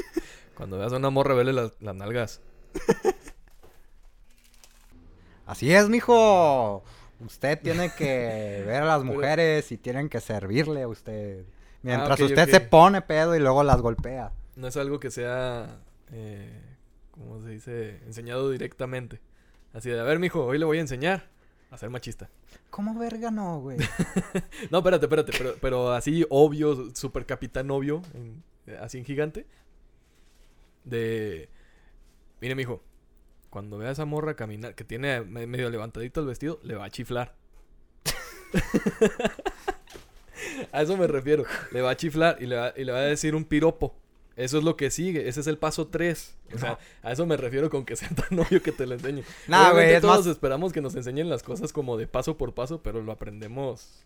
[0.56, 2.40] Cuando veas a una morra, vele las, las nalgas.
[5.46, 6.82] Así es, mijo.
[7.20, 11.44] Usted tiene que ver a las mujeres y tienen que servirle a usted.
[11.82, 14.32] Mientras ok, usted se pone pedo y luego las golpea.
[14.56, 15.80] No es algo que sea,
[16.12, 16.69] eh,
[17.20, 18.00] ¿cómo se dice?
[18.06, 19.20] Enseñado directamente.
[19.72, 21.28] Así de, a ver, mijo, hoy le voy a enseñar
[21.70, 22.28] a ser machista.
[22.70, 23.78] ¿Cómo verga no, güey?
[24.70, 28.42] No, espérate, espérate, pero, pero así obvio, super capitán obvio, en-
[28.80, 29.46] así en gigante.
[30.84, 31.48] De,
[32.40, 32.82] mire, mijo,
[33.50, 36.86] cuando vea a esa morra caminar, que tiene me- medio levantadito el vestido, le va
[36.86, 37.36] a chiflar.
[40.72, 41.44] a eso me refiero.
[41.72, 43.94] Le va a chiflar y le va, y le va a decir un piropo.
[44.40, 45.28] Eso es lo que sigue.
[45.28, 46.34] Ese es el paso 3.
[46.54, 49.22] O sea, a eso me refiero con que sea tan obvio que te lo enseñe.
[49.48, 52.54] Nah, güey, es todos más- esperamos que nos enseñen las cosas como de paso por
[52.54, 54.02] paso, pero lo aprendemos.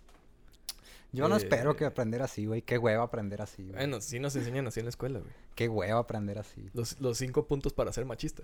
[1.12, 2.62] Yo no Eh, espero que aprender así, güey.
[2.62, 3.74] Qué hueva aprender así, güey.
[3.76, 5.30] Bueno, sí nos enseñan así en la escuela, güey.
[5.54, 6.68] Qué hueva aprender así.
[6.74, 8.42] Los, los cinco puntos para ser machista.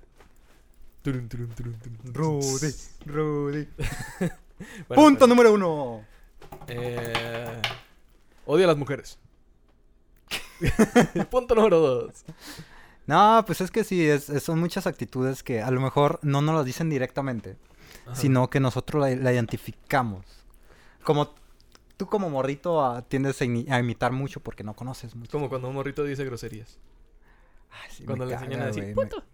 [1.03, 1.99] Turun, turun, turun, turun.
[2.15, 2.75] Rudy,
[3.07, 3.69] Rudy.
[4.87, 6.05] Bueno, Punto pues, número uno.
[6.69, 7.63] eh,
[8.45, 9.19] odio a las mujeres.
[11.31, 12.25] Punto número dos.
[13.07, 16.43] No, pues es que sí, es, es- son muchas actitudes que a lo mejor no
[16.43, 17.57] nos las dicen directamente,
[18.07, 18.15] Ajá.
[18.15, 20.25] sino que nosotros la, la identificamos.
[21.03, 21.35] Como
[21.97, 25.33] tú como morrito ah, tiendes a, imitar mucho porque no conoces mucho.
[25.33, 26.79] Como cuando un morrito dice groserías.
[27.71, 29.25] Ay, sí, cuando le enseñan a decir, güey, me- "Puto".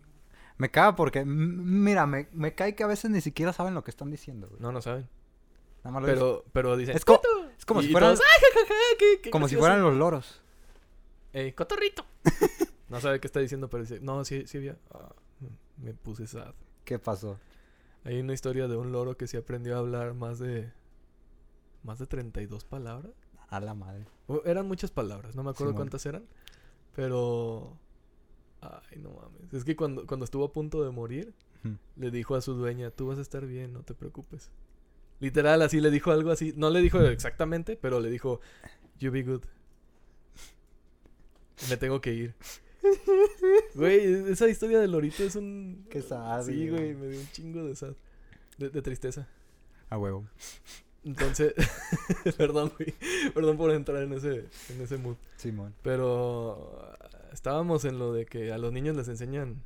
[0.59, 3.91] Me, caga porque, mira, me, me cae que a veces ni siquiera saben lo que
[3.91, 4.49] están diciendo.
[4.59, 5.07] No, no saben.
[5.85, 6.19] Nada más lo dicen.
[6.19, 6.97] Pero, pero dicen.
[6.97, 7.29] Es co- "Puto".
[7.59, 9.61] es como Y si fueran- todos, "Ay, ja, ja, ja, qué- qué como si gracioso".
[9.61, 10.41] fueran los loros.
[11.39, 12.07] Eh, cotorrito.
[12.89, 14.79] no sabe qué está diciendo, pero dice, no, sí, sí había.
[14.91, 15.15] Ah,
[15.77, 16.55] me puse sad.
[16.85, 17.39] ¿Qué pasó?
[18.05, 20.73] Hay una historia de un loro que sí aprendió a hablar más de.
[21.83, 23.13] Más de 32 palabras.
[23.49, 24.07] A la madre.
[24.29, 26.25] O- eran muchas palabras, no me acuerdo cuántas eran.
[26.95, 27.77] Pero.
[28.63, 29.53] Ay, no mames.
[29.53, 31.35] Es que cuando, cuando estuvo a punto de morir,
[31.97, 34.51] le dijo a su dueña: Tú vas a estar bien, no te preocupes.
[35.21, 36.55] Literal, así le dijo algo así.
[36.57, 38.41] No le dijo exactamente, pero le dijo:
[38.99, 39.43] You be good.
[41.71, 42.35] Me tengo que ir.
[43.75, 45.87] Güey, esa historia del lorito es un.
[45.91, 46.95] Qué sad, Sí, güey.
[46.95, 47.95] me dio un chingo de sad.
[48.59, 49.27] De, de tristeza.
[49.91, 50.27] A huevo.
[51.05, 51.55] Entonces,
[52.37, 52.95] perdón, güey.
[53.35, 55.17] Perdón por entrar en ese, en ese mood.
[55.37, 55.75] Simón.
[55.83, 56.95] Pero
[57.33, 59.63] estábamos en lo de que a los niños les enseñan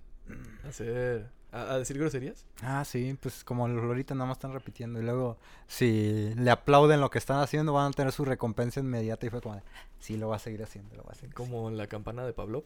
[0.65, 2.47] a ser ¿A, a decir groserías?
[2.63, 5.01] Ah, sí, pues como ahorita nada más están repitiendo.
[5.01, 5.37] Y luego,
[5.67, 9.27] si le aplauden lo que están haciendo, van a tener su recompensa inmediata.
[9.27, 9.61] Y fue como,
[9.99, 11.53] sí, lo va a seguir haciendo, lo va a seguir haciendo".
[11.53, 12.65] Como la campana de Pablo.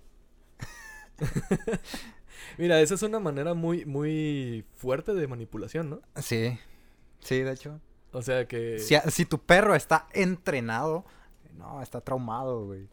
[2.59, 6.01] Mira, esa es una manera muy, muy fuerte de manipulación, ¿no?
[6.17, 6.59] Sí,
[7.21, 7.81] sí, de hecho.
[8.13, 11.05] O sea que Si, si tu perro está entrenado,
[11.57, 12.89] no, está traumado, güey.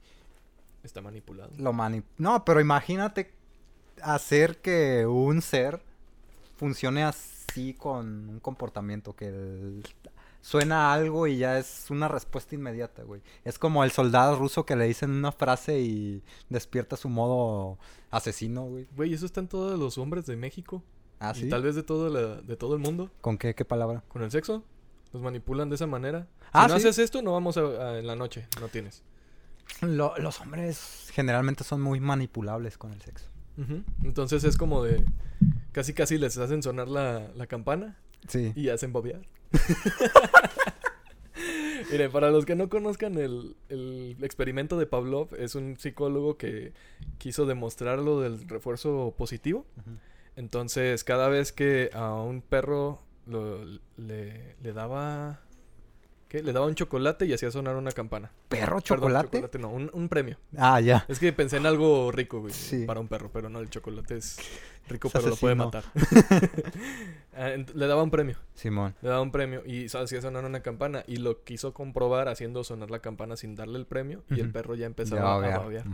[0.84, 1.52] está manipulado.
[1.58, 2.02] Lo mani...
[2.18, 3.34] No, pero imagínate
[4.04, 5.82] hacer que un ser
[6.58, 9.84] funcione así con un comportamiento que el-
[10.42, 13.22] suena algo y ya es una respuesta inmediata, güey.
[13.44, 17.78] Es como el soldado ruso que le dicen una frase y despierta su modo
[18.10, 18.88] asesino, güey.
[18.96, 20.84] Güey, eso están todos los hombres de México.
[21.20, 21.50] Ah, y sí.
[21.50, 23.12] tal vez de todo, la- de todo el mundo.
[23.22, 24.04] ¿Con qué, qué palabra?
[24.08, 24.64] Con el sexo.
[25.14, 26.22] Los manipulan de esa manera.
[26.40, 26.88] Si Ah, no sí.
[26.88, 28.48] haces esto, no vamos a, a- en la noche.
[28.60, 29.04] No tienes.
[29.82, 33.28] Lo- los hombres generalmente son muy manipulables con el sexo.
[34.04, 35.04] Entonces es como de...
[35.72, 37.98] Casi casi les hacen sonar la, la campana
[38.28, 38.52] Sí.
[38.56, 39.22] y hacen bobear.
[41.92, 46.74] Mire, para los que no conozcan el, el experimento de Pavlov, es un psicólogo que
[47.18, 49.66] quiso demostrar lo del refuerzo positivo.
[50.36, 53.66] Entonces, cada vez que a un perro lo-
[53.98, 55.42] le, le daba...
[56.34, 58.32] Le daba un chocolate y hacía sonar una campana.
[58.48, 59.60] ¿Perro Perdón, chocolate?
[59.60, 60.38] no, un, un premio.
[60.58, 61.06] Ah, ya.
[61.08, 62.86] Es que pensé en algo rico, güey, Sí.
[62.86, 64.38] para un perro, pero no, el chocolate es
[64.88, 65.84] rico, Es pero lo puede matar.
[67.34, 68.94] Ah, le daba un premio, Simón.
[69.02, 72.92] le daba un premio y hacía sonar una campana y lo quiso comprobar haciendo sonar
[72.92, 75.86] la campana sin darle el premio y el perro ya Ya empezaba a babear.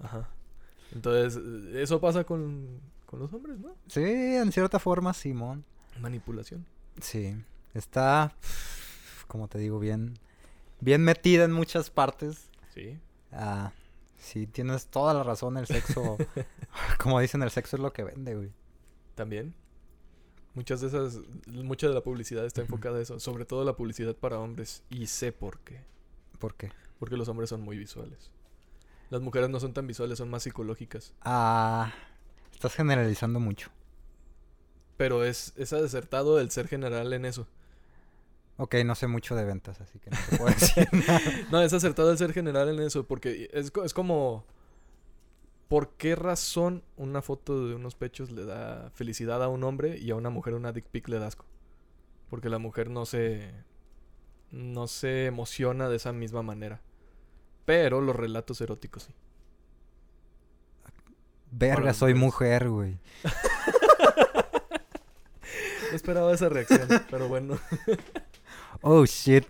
[0.00, 0.28] Ajá.
[0.94, 1.42] Entonces,
[1.74, 3.74] eso pasa con, con los hombres, ¿no?
[3.88, 5.64] Sí, en cierta forma, Simón.
[6.00, 6.64] Manipulación.
[7.00, 7.34] Sí.
[7.74, 8.32] Está,
[9.32, 10.18] como te digo, bien,
[10.80, 12.50] bien metida en muchas partes.
[12.74, 12.98] Sí.
[13.32, 13.72] Ah,
[14.18, 15.56] sí, tienes toda la razón.
[15.56, 16.18] El sexo,
[16.98, 18.52] como dicen, el sexo es lo que vende, güey.
[19.14, 19.54] También.
[20.52, 24.14] Muchas de esas, mucha de la publicidad está enfocada a eso, sobre todo la publicidad
[24.14, 24.82] para hombres.
[24.90, 25.80] Y sé por qué.
[26.38, 26.70] ¿Por qué?
[26.98, 28.30] Porque los hombres son muy visuales.
[29.08, 31.14] Las mujeres no son tan visuales, son más psicológicas.
[31.22, 31.90] Ah,
[32.52, 33.70] estás generalizando mucho.
[34.98, 37.46] Pero es, es acertado el ser general en eso.
[38.62, 41.20] Ok, no sé mucho de ventas, así que no te puedo decir nada.
[41.50, 44.44] No, es acertado el ser general en eso, porque es, es como...
[45.66, 50.12] ¿Por qué razón una foto de unos pechos le da felicidad a un hombre y
[50.12, 51.44] a una mujer una dick pic le da asco?
[52.30, 53.52] Porque la mujer no se...
[54.52, 56.80] No se emociona de esa misma manera.
[57.64, 59.14] Pero los relatos eróticos sí.
[61.50, 63.00] Verga, soy mujer, güey.
[65.90, 67.58] No esperaba esa reacción, pero bueno.
[68.82, 69.46] Oh, shit.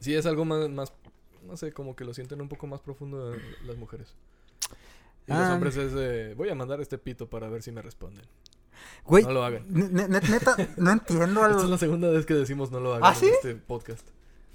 [0.00, 0.92] Sí, es algo más, más,
[1.46, 4.14] no sé, como que lo sienten un poco más profundo de las mujeres.
[5.26, 5.54] Y los Ah.
[5.54, 8.24] hombres es de, voy a mandar este pito para ver si me responden.
[9.04, 9.64] Güey, No lo hagan.
[9.68, 13.14] ne- ne- neta, no entiendo Esta es la segunda vez que decimos no lo hagan
[13.14, 14.06] ¿Ah, en este podcast.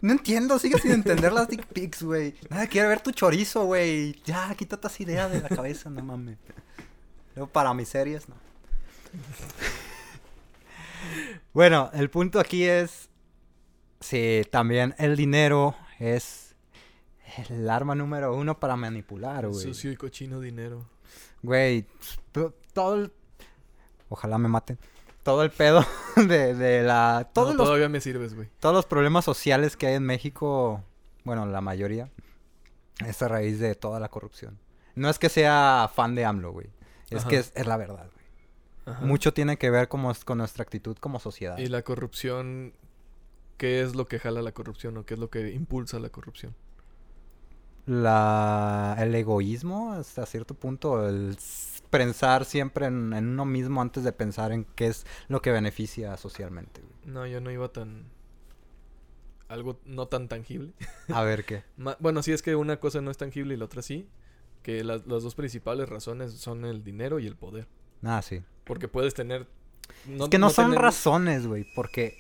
[0.02, 2.36] No entiendo, sigue sin entender las dick pics, güey.
[2.50, 4.13] Nada, quiere ver tu chorizo, güey.
[4.24, 6.38] Ya, quítate esa idea de la cabeza, no mames.
[7.36, 8.36] Luego, para mis series, no.
[11.54, 13.09] bueno, el punto aquí es...
[14.00, 16.56] Sí, también el dinero es
[17.50, 19.62] el arma número uno para manipular, güey.
[19.62, 20.86] Sucio y cochino dinero.
[21.42, 21.86] Güey,
[22.32, 23.12] to- todo el...
[24.10, 24.80] Ojalá me maten.
[25.24, 25.86] Todo el pedo
[26.16, 27.30] de, de la...
[27.34, 28.50] Todos No, los todavía me sirves, güey.
[28.60, 30.84] todos los problemas sociales que hay en México,
[31.24, 32.10] bueno, la mayoría,
[33.06, 34.58] es a raíz de toda la corrupción.
[34.96, 36.68] No es que sea fan de AMLO, güey.
[37.10, 37.30] Es Ajá.
[37.30, 38.96] que es, es la verdad, güey.
[38.96, 39.06] Ajá.
[39.06, 41.58] Mucho tiene que ver como, con nuestra actitud como sociedad.
[41.58, 42.74] Y la corrupción,
[43.60, 46.56] ¿qué es lo que jala la corrupción o qué es lo que impulsa la corrupción?
[47.86, 51.36] La, el egoísmo, hasta cierto punto, el
[51.89, 56.15] pensar siempre en, en uno mismo antes de pensar en qué es lo que beneficia
[56.17, 56.82] socialmente.
[56.82, 56.93] güey.
[57.13, 58.06] No, yo no iba tan...
[59.48, 60.74] Algo no tan tangible.
[61.12, 61.63] A ver qué.
[62.00, 64.08] Bueno, sí es que una cosa no es tangible y la otra sí.
[64.62, 67.67] Que las, las dos principales razones son el dinero y el poder.
[68.04, 68.43] Ah, sí.
[68.65, 69.48] Porque puedes tener...
[70.08, 72.15] es que no, son tener- razones, güey, porque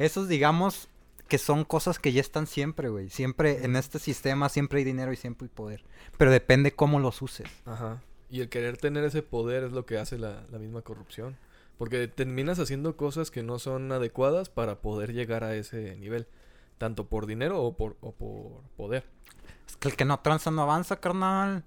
[0.00, 0.88] esos digamos
[1.28, 3.08] que son cosas que ya están siempre, güey.
[3.10, 5.84] Siempre en este sistema siempre hay dinero y siempre hay poder.
[6.18, 7.48] Pero depende cómo los uses.
[7.66, 8.02] Ajá.
[8.28, 11.36] Y el querer tener ese poder es lo que hace la, la misma corrupción.
[11.78, 16.26] Porque terminas haciendo cosas que no son adecuadas para poder llegar a ese nivel.
[16.78, 19.04] Tanto por dinero o por, o por poder.
[19.68, 21.62] Es que el que no tranza no avanza, carnal.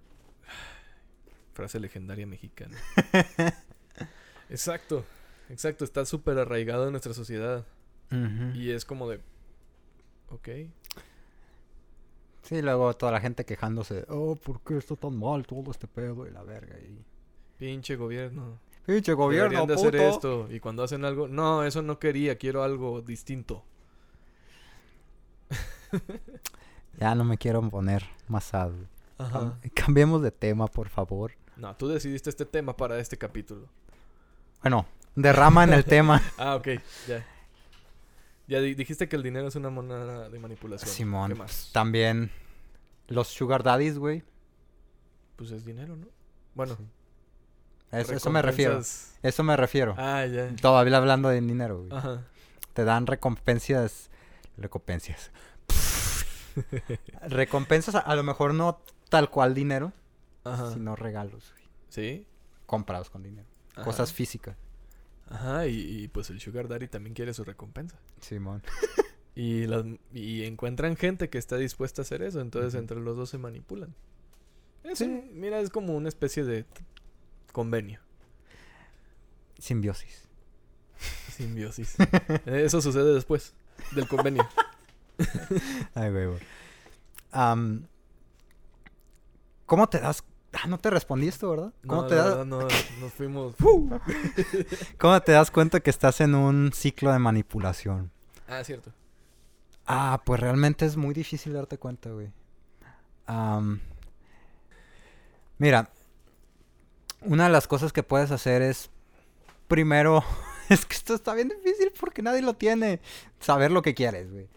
[1.54, 2.78] Frase legendaria mexicana.
[4.50, 5.06] exacto.
[5.50, 5.86] Exacto.
[5.86, 7.66] Está súper arraigado en nuestra sociedad.
[8.56, 9.20] Y es como de...
[10.30, 10.50] Ok.
[12.44, 14.06] Sí, luego toda la gente quejándose.
[14.10, 16.78] Oh, ¿por qué está tan mal todo este pedo y la verga?
[16.78, 17.04] Y...
[17.58, 18.60] Pinche gobierno.
[18.86, 19.88] Pinche gobierno, Deberían de puto.
[19.88, 20.48] hacer esto.
[20.52, 23.64] Y cuando hacen algo, no, eso no quería, quiero algo distinto.
[27.00, 28.70] Ya no me quiero poner más sad.
[28.72, 28.88] güey.
[29.18, 29.40] Ajá.
[29.40, 31.32] Cam- Cambiemos de tema, por favor.
[31.58, 33.68] No, tú decidiste este tema para este capítulo.
[34.62, 34.86] Bueno,
[35.16, 36.22] derrama en el tema.
[36.38, 36.68] Ah, ok,
[37.08, 37.26] ya.
[38.48, 40.90] Ya di- dijiste que el dinero es una moneda de manipulación.
[40.90, 41.32] Simón.
[41.32, 41.70] ¿Qué más?
[41.74, 42.32] También
[43.08, 44.24] los sugar daddies, güey.
[45.36, 46.08] Pues es dinero, ¿no?
[46.54, 46.78] Bueno.
[47.92, 48.82] Eso, eso me refiero.
[49.22, 49.96] Eso me refiero.
[49.98, 50.54] Ah, ya.
[50.56, 51.92] Todavía hablando de dinero, güey.
[51.92, 52.24] Ajá.
[52.74, 54.10] Te dan recompensas.
[54.58, 55.32] Recompensas.
[57.28, 59.94] recompensas, a, a lo mejor no tal cual dinero,
[60.44, 60.72] Ajá.
[60.74, 61.64] sino regalos, güey.
[61.90, 62.28] ¿Sí?
[62.66, 63.48] Comprados con dinero.
[63.74, 63.84] Ajá.
[63.84, 64.56] Cosas físicas.
[65.30, 67.98] Ajá, y, y, pues el Sugar Daddy también quiere su recompensa.
[68.22, 68.62] Simón.
[69.36, 69.84] Y, las,
[70.14, 73.96] y encuentran gente que está dispuesta a hacer eso, entonces entre los dos se manipulan.
[74.84, 75.06] Es Sí.
[75.06, 76.66] un- mira, es como una especie de
[77.52, 78.00] convenio,
[79.58, 80.26] Simbiosis.
[81.36, 81.96] simbiosis.
[82.46, 83.56] eso sucede después
[83.96, 84.48] del convenio.
[85.96, 86.28] Ay, güey,
[89.66, 90.24] ¿Cómo te das?
[90.54, 91.74] Ah, no te respondí esto, ¿verdad?
[91.88, 92.46] ¿Cómo, No, te das...
[92.46, 92.60] no,
[93.02, 93.56] nos fuimos...
[94.98, 98.12] ¿Cómo te das cuenta que estás en un ciclo de manipulación?
[98.48, 98.92] Ah, cierto.
[99.86, 102.32] Ah, pues realmente es muy difícil darte cuenta, güey.
[105.58, 105.90] Mira,
[107.22, 108.90] una de las cosas que puedes hacer es,
[109.68, 110.24] primero,
[110.70, 113.02] es que esto está bien difícil porque nadie lo tiene,
[113.40, 114.48] saber lo que quieres, güey.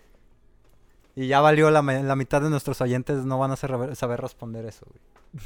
[1.14, 4.86] Y ya valió, la, la mitad de nuestros oyentes no van a saber responder eso,
[4.86, 5.42] güey.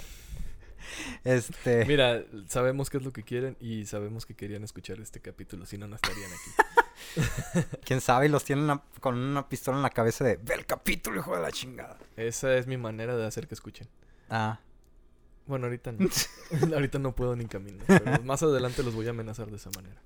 [1.25, 1.85] Este...
[1.87, 5.79] Mira, sabemos qué es lo que quieren y sabemos que querían escuchar este capítulo, si
[5.79, 7.61] no, no estarían aquí.
[7.85, 10.67] Quién sabe, y los tienen una- con una pistola en la cabeza de, ve el
[10.67, 11.99] capítulo, hijo de la chingada.
[12.17, 13.89] Esa es mi manera de hacer que escuchen.
[14.29, 14.61] Ah,
[15.47, 16.09] Bueno, ahorita no.
[16.75, 17.85] ahorita no puedo ni caminar.
[17.87, 20.01] Pero más adelante los voy a amenazar de esa manera.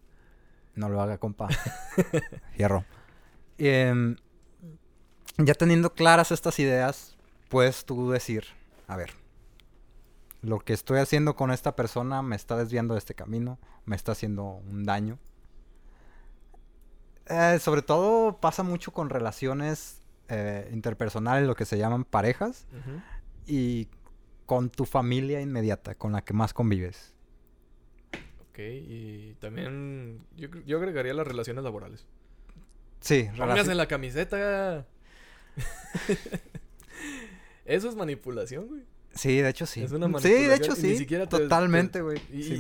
[0.75, 1.49] No lo haga, compa.
[2.57, 2.85] Fierro.
[3.59, 4.17] Em,
[5.39, 7.17] ya teniendo claras estas ideas,
[7.49, 8.45] puedes tú decir,
[8.89, 9.13] a ver,
[10.45, 14.13] lo que estoy haciendo con esta persona me está desviando de este camino, me está
[14.13, 15.19] haciendo un daño.
[17.27, 22.67] Eh, sobre todo pasa mucho con relaciones eh, interpersonales, lo que se llaman parejas,
[23.47, 23.89] y
[24.47, 27.15] con tu familia inmediata, con la que más convives.
[28.51, 32.07] Ok, y también yo, agregaría las relaciones laborales.
[33.01, 34.87] Sí, Póngase relaci- la camiseta.
[37.65, 38.83] Eso es manipulación, güey.
[39.15, 39.83] Sí, de hecho sí.
[39.83, 40.97] Es una sí, de hecho y ni sí.
[40.99, 42.21] siquiera te- Totalmente, güey.
[42.31, 42.57] Y,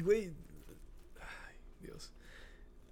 [0.00, 0.32] güey.
[1.20, 2.12] Ay, Dios.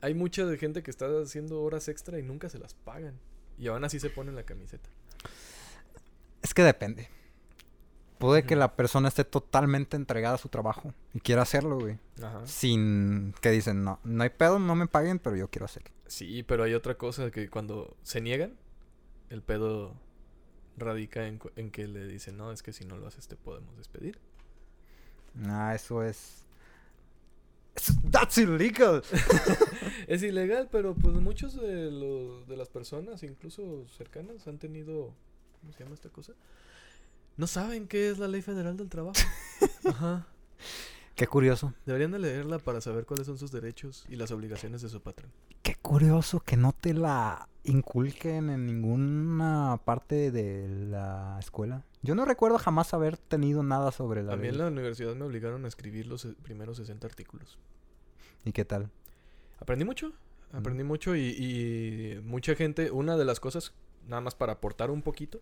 [0.00, 3.18] Hay mucha de gente que está haciendo horas extra y nunca se las pagan.
[3.58, 4.88] Y aún así se ponen la camiseta.
[6.42, 7.08] Es que depende.
[8.18, 11.98] Puede que la persona esté totalmente entregada a su trabajo y quiera hacerlo, güey.
[12.20, 12.44] Ajá.
[12.46, 15.90] Sin que dicen, no, no hay pedo, no me paguen, pero yo quiero hacerlo.
[16.08, 18.56] Sí, pero hay otra cosa que cuando se niegan,
[19.30, 19.94] el pedo
[20.78, 23.76] radica en, en que le dicen, no, es que si no lo haces te podemos
[23.76, 24.18] despedir.
[25.44, 26.44] Ah, eso es.
[28.10, 29.02] That's illegal.
[30.08, 35.12] Es ilegal, pero pues muchos de, los, de las personas, incluso cercanas, han tenido,
[35.60, 36.32] ¿cómo se llama esta cosa?
[37.36, 39.20] No saben qué es la ley federal del trabajo.
[39.84, 40.26] Ajá.
[41.18, 41.74] Qué curioso.
[41.85, 45.33] Deberían de leerla para saber cuáles son sus derechos y las obligaciones de su patrón.
[45.62, 51.83] Qué curioso que no te la inculquen en ninguna parte de la escuela.
[52.02, 55.24] Yo no recuerdo jamás haber tenido nada sobre la A mí en la universidad me
[55.24, 57.59] obligaron a escribir los primeros 60 artículos.
[58.44, 58.88] ¿Y qué tal?
[59.59, 60.12] Aprendí mucho,
[60.52, 63.72] aprendí mucho y, y mucha gente, una de las cosas,
[64.07, 65.40] nada más para aportar un poquito,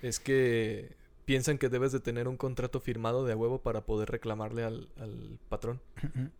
[0.00, 4.10] es que piensan que debes de tener un contrato firmado de a huevo para poder
[4.10, 5.80] reclamarle al, al patrón.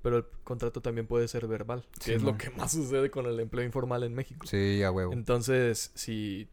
[0.03, 3.38] Pero el contrato también puede ser verbal, que es lo que más sucede con el
[3.40, 4.47] empleo informal en México.
[4.47, 5.12] Sí, a huevo.
[5.12, 6.49] Entonces, si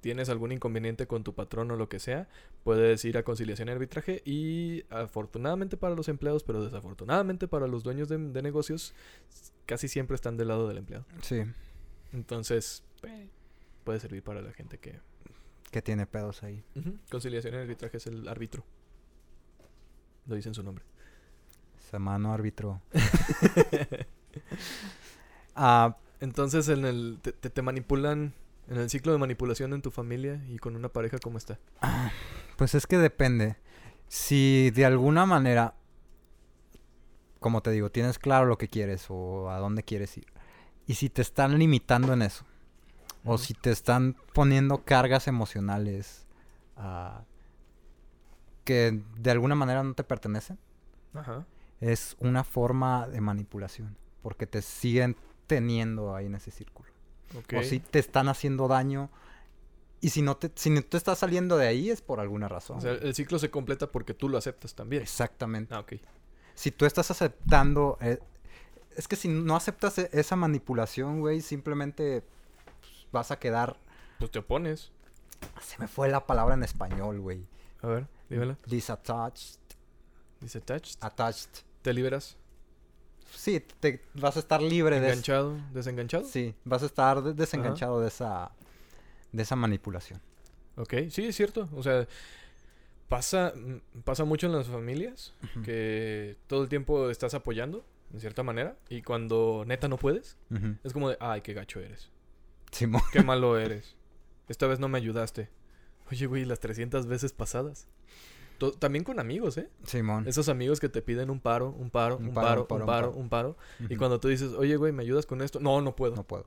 [0.00, 2.28] tienes algún inconveniente con tu patrón o lo que sea,
[2.64, 7.84] puedes ir a conciliación y arbitraje y afortunadamente para los empleados, pero desafortunadamente para los
[7.84, 8.94] dueños de, de negocios,
[9.64, 11.06] casi siempre están del lado del empleado.
[11.22, 11.42] Sí,
[12.12, 12.82] Entonces,
[13.84, 14.98] puede servir para la gente que...
[15.72, 16.62] que tiene pedos ahí.
[17.10, 18.62] Conciliación y arbitraje es el árbitro.
[20.26, 20.84] Lo dice en su nombre.
[21.90, 22.80] Semano árbitro.
[25.54, 28.32] Ah, Entonces, en el, te- te manipulan
[28.68, 31.58] en el ciclo de manipulación en tu familia y con una pareja, ¿cómo está?
[32.56, 33.56] pues es que depende.
[34.08, 35.74] Si de alguna manera,
[37.40, 40.26] como te digo, tienes claro lo que quieres o a dónde quieres ir.
[40.86, 42.46] Y si te están limitando en eso.
[43.24, 46.26] O si te están poniendo cargas emocionales
[46.76, 47.22] ah,
[48.64, 50.58] que de alguna manera no te pertenecen.
[51.14, 51.44] Ajá.
[51.80, 53.96] es una forma de manipulación.
[54.22, 55.16] Porque te siguen
[55.46, 56.88] teniendo ahí en ese círculo.
[57.56, 59.10] O si te están haciendo daño.
[60.00, 62.78] Y si no te, si no te estás saliendo de ahí es por alguna razón.
[62.78, 65.02] O sea, el ciclo se completa porque tú lo aceptas también.
[65.02, 65.74] Exactamente.
[65.74, 65.94] Ah, ok.
[66.54, 67.98] Si tú estás aceptando...
[68.00, 68.18] eh,
[68.96, 72.24] es que si no aceptas e- esa manipulación, güey, simplemente
[73.12, 73.76] vas a quedar...
[74.18, 74.90] Pues te opones.
[75.60, 77.46] Se me fue la palabra en español, güey.
[77.82, 78.56] A ver, dímela.
[78.66, 79.58] Disattached.
[80.40, 80.96] Dice touched.
[81.00, 81.50] Attached.
[81.82, 82.36] ¿Te liberas?
[83.34, 85.08] Sí, te, vas a estar libre de...
[85.08, 85.56] ¿Enganchado?
[85.72, 86.24] ¿Desenganchado?
[86.24, 88.52] Sí, vas a estar de- desenganchado de esa...
[89.32, 90.20] De esa manipulación.
[90.76, 91.68] Ok, sí, es cierto.
[91.74, 92.06] O sea,
[93.08, 93.52] pasa,
[94.04, 95.32] pasa mucho en las familias
[95.64, 100.36] que todo el tiempo estás apoyando, en cierta manera, y cuando neta no puedes,
[100.84, 102.10] es como de, ay, qué gacho eres.
[102.72, 103.02] Simón.
[103.12, 103.94] Qué malo eres.
[104.48, 105.48] Esta vez no me ayudaste.
[106.10, 107.86] Oye, güey, las 300 veces pasadas.
[108.58, 109.68] To- También con amigos, ¿eh?
[109.86, 110.26] Simón.
[110.28, 113.56] Esos amigos que te piden un paro, un paro, un, paro, un paro, un paro.
[113.88, 115.60] Y cuando tú dices, oye, güey, ¿me ayudas con esto?
[115.60, 116.16] No, no puedo.
[116.16, 116.46] No puedo.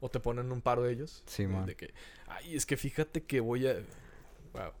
[0.00, 1.22] O te ponen un paro ellos.
[1.26, 1.66] Sí, eh, man.
[1.66, 1.94] De que,
[2.26, 3.74] ay, es que fíjate que voy a...
[4.52, 4.72] Wow.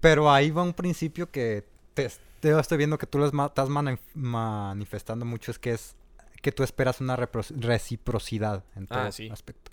[0.00, 3.98] Pero ahí va un principio que te, te estoy viendo que tú lo estás mani-
[4.14, 5.94] manifestando mucho, es que es
[6.40, 9.28] que tú esperas una reciprocidad en todo Ah, sí.
[9.30, 9.70] aspecto.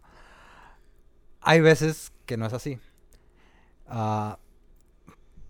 [1.42, 2.80] Hay veces que no es así.
[3.88, 4.38] Ah,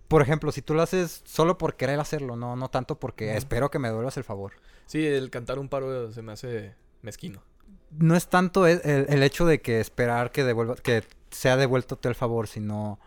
[0.08, 3.70] por ejemplo, si tú lo haces solo por querer hacerlo, no, no tanto porque espero
[3.70, 4.54] que me devuelvas el favor.
[4.88, 7.44] Sí, el cantar un paro se me hace mezquino.
[7.92, 12.00] No es tanto el, el- el hecho de que esperar que devuelva, que sea devuelto
[12.10, 13.00] el favor, sino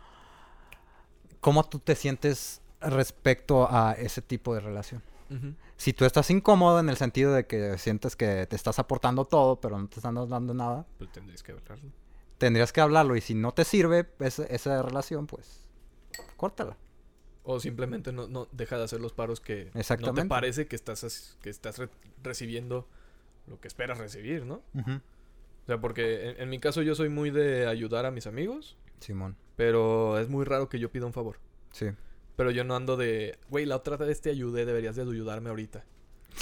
[1.40, 5.02] cómo tú te sientes respecto a ese tipo de relación.
[5.78, 9.58] Si tú estás incómodo en el sentido de que sientes que te estás aportando todo,
[9.60, 11.88] pero no te están dando nada, Pues tendrías que hablarlo.
[12.42, 13.14] Tendrías que hablarlo.
[13.14, 15.60] Y si no te sirve esa, esa relación, pues
[16.36, 16.76] córtala.
[17.44, 19.70] O simplemente no, no deja de hacer los paros que
[20.00, 21.88] no te parece que estás, que estás re-
[22.22, 22.88] recibiendo
[23.46, 24.62] lo que esperas recibir, ¿no?
[24.74, 28.76] O sea, porque en, en mi caso yo soy muy de ayudar a mis amigos,
[28.98, 29.36] Simón.
[29.54, 31.38] pero es muy raro que yo pida un favor.
[31.72, 31.86] Sí.
[32.36, 35.84] Pero yo no ando de, güey, la otra vez te ayudé, deberías de ayudarme ahorita.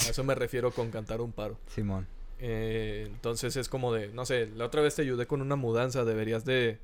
[0.07, 1.59] A eso me refiero con cantar un paro.
[1.66, 2.07] Simón.
[2.43, 6.05] Eh, entonces es como de, no sé, la otra vez te ayudé con una mudanza,
[6.07, 6.78] deberías de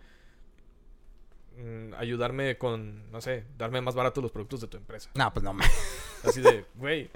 [1.57, 5.11] mm, ayudarme con, no sé, darme más barato los productos de tu empresa.
[5.14, 5.64] No, pues no me.
[6.24, 7.11] Así de, güey,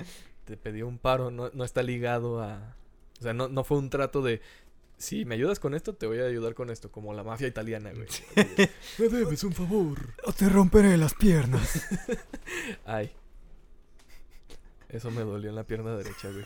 [0.46, 2.76] te pedí un paro, no, no está ligado a...
[3.18, 4.40] O sea, no, no fue un trato de,
[5.00, 7.90] si me ayudas con esto, te voy a ayudar con esto, como la mafia italiana,
[7.92, 8.06] güey.
[8.98, 9.98] Me debes un favor.
[10.24, 11.86] O te romperé las piernas.
[12.86, 13.10] Ay.
[14.88, 16.44] Eso me dolió en la pierna derecha, güey.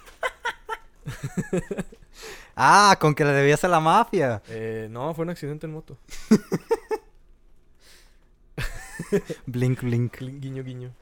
[2.57, 4.43] ah, con que le debías a la mafia.
[4.49, 5.99] Eh, no, fue un accidente en moto.
[9.47, 10.17] Blink, blink.
[10.19, 10.95] Gui- Guiño, guiño.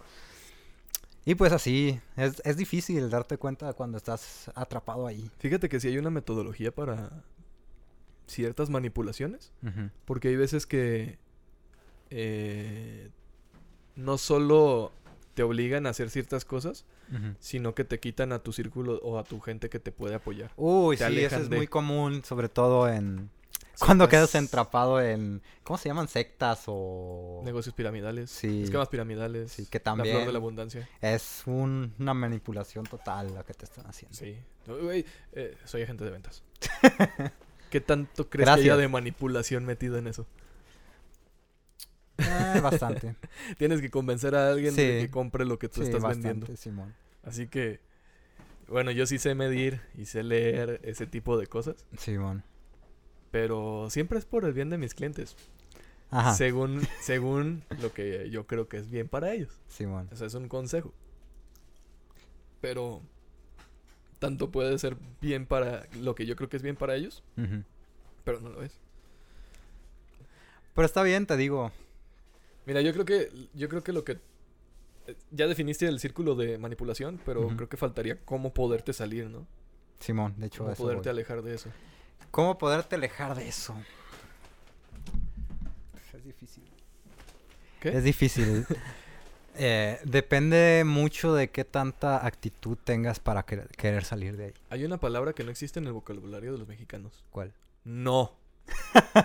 [1.25, 5.31] Y pues así, es, es difícil darte cuenta cuando estás atrapado ahí.
[5.39, 7.23] Fíjate que sí hay una metodología para
[8.27, 9.53] ciertas manipulaciones.
[10.05, 11.19] Porque hay veces que
[12.11, 13.11] eh,
[13.95, 14.91] no solo
[15.35, 16.85] te obligan a hacer ciertas cosas,
[17.41, 20.51] sino que te quitan a tu círculo o a tu gente que te puede apoyar.
[20.57, 23.31] Uy, Te sí, eso es de- muy común, sobre todo en...
[23.79, 25.43] Cuando Sectas, quedas entrapado en...
[25.65, 26.07] ¿Cómo se llaman?
[26.07, 27.41] Sectas o...
[27.45, 28.31] Negocios piramidales.
[28.31, 28.63] Sí.
[28.65, 29.51] Esquemas piramidales.
[29.51, 30.89] Sí, que La flor también de la abundancia.
[31.01, 34.17] es un- una manipulación total la que te están haciendo.
[34.17, 34.37] Sí.
[35.33, 36.43] Eh, soy agente de ventas.
[37.71, 38.79] ¿Qué tanto crees que haya Gracias.
[38.79, 40.27] de manipulación metido en eso?
[42.23, 43.15] Eh, bastante.
[43.59, 46.57] Tienes que convencer a alguien de que compre lo que tú sí, estás bastante, vendiendo.
[46.57, 46.95] Simón.
[47.23, 47.81] Así que,
[48.69, 52.43] bueno, yo sí sé medir y sé leer ese tipo de cosas, Simón.
[53.31, 55.37] pero siempre es por el bien de mis clientes,
[56.11, 59.61] Ajá, según según lo que yo creo que es bien para ellos.
[59.69, 60.09] Simón.
[60.13, 60.93] O sea, es un consejo.
[62.61, 63.03] Pero
[64.19, 67.25] tanto puede ser bien para lo que yo creo que es bien para ellos,
[68.25, 68.79] pero no lo es.
[70.75, 71.73] Pero está bien, te digo.
[72.67, 74.19] Mira, yo creo que yo creo que lo que
[75.07, 79.47] eh, ya definiste el círculo de manipulación, pero creo que faltaría cómo poderte salir, ¿no?
[79.99, 81.11] Simón, de hecho, Cómo eso poderte voy.
[81.11, 81.71] alejar de eso.
[82.31, 83.75] ¿Cómo poderte alejar de eso?
[86.15, 86.65] Es difícil.
[87.81, 87.97] ¿Qué?
[87.97, 88.67] Es difícil.
[89.55, 94.55] Eh, depende mucho de qué tanta actitud tengas para querer salir de ahí.
[94.71, 97.23] Hay una palabra que no existe en el vocabulario de los mexicanos.
[97.29, 97.53] ¿Cuál?
[97.85, 98.33] No.
[99.05, 99.23] o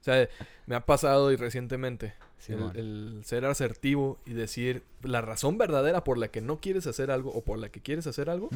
[0.00, 0.28] sea,
[0.66, 2.14] me ha pasado y recientemente
[2.48, 7.10] El, el ser asertivo y decir la razón verdadera por la que no quieres hacer
[7.10, 8.50] algo o por la que quieres hacer algo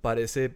[0.00, 0.54] parece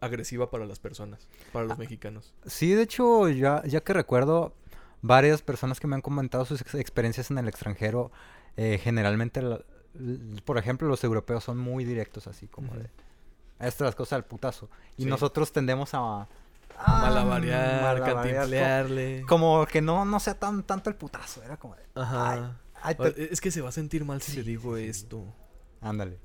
[0.00, 1.80] agresiva para las personas, para los Ah.
[1.80, 2.32] mexicanos.
[2.46, 4.54] Sí, de hecho, ya, ya que recuerdo,
[5.02, 8.10] varias personas que me han comentado sus ex- experiencias en el extranjero,
[8.56, 9.60] eh, generalmente, la-
[10.44, 12.80] por ejemplo, los europeos son muy directos, así como Ujú.
[12.80, 12.90] de,
[13.60, 14.70] Esto es las cosas del putazo.
[14.96, 15.08] Y Sí.
[15.08, 16.26] nosotros tendemos a...
[16.84, 19.24] a Malabarear, malabarear, cantimplearle.
[19.28, 21.42] Como, como que no, no sea tan tanto el putazo.
[21.42, 22.58] Era como de, Ajá.
[22.82, 24.84] ay, te- Es que se va a sentir mal si Sí, le digo sí.
[24.84, 25.24] esto.
[25.80, 26.18] Ándale.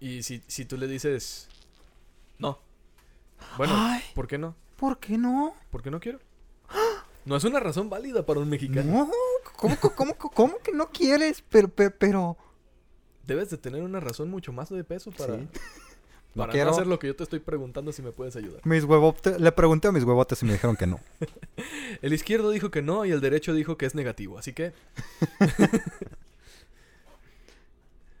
[0.00, 1.48] Y si, si tú le dices,
[2.38, 2.58] no.
[3.56, 4.02] Bueno, Ay.
[4.14, 4.54] ¿por qué no?
[4.76, 5.54] ¿Por qué no?
[5.70, 6.18] ¿Por qué no quiero?
[7.24, 8.92] No es una razón válida para un mexicano.
[9.06, 9.10] No,
[9.56, 11.42] ¿cómo, cómo, cómo, cómo que no quieres?
[11.48, 12.36] Pero, pero, pero...
[13.24, 15.48] Debes de tener una razón mucho más de peso para, Sí.
[16.36, 16.70] Para no, quiero.
[16.70, 18.60] hacer lo que yo te estoy preguntando si me puedes ayudar.
[18.64, 21.00] Mis huevotes, le pregunté a mis huevotes y me dijeron que no.
[22.02, 24.38] El izquierdo dijo que no y el derecho dijo que es negativo.
[24.38, 24.72] Así que,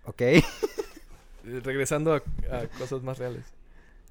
[0.04, 0.20] ¿Ok?
[0.22, 0.42] eh,
[1.62, 3.44] regresando a, a cosas más reales.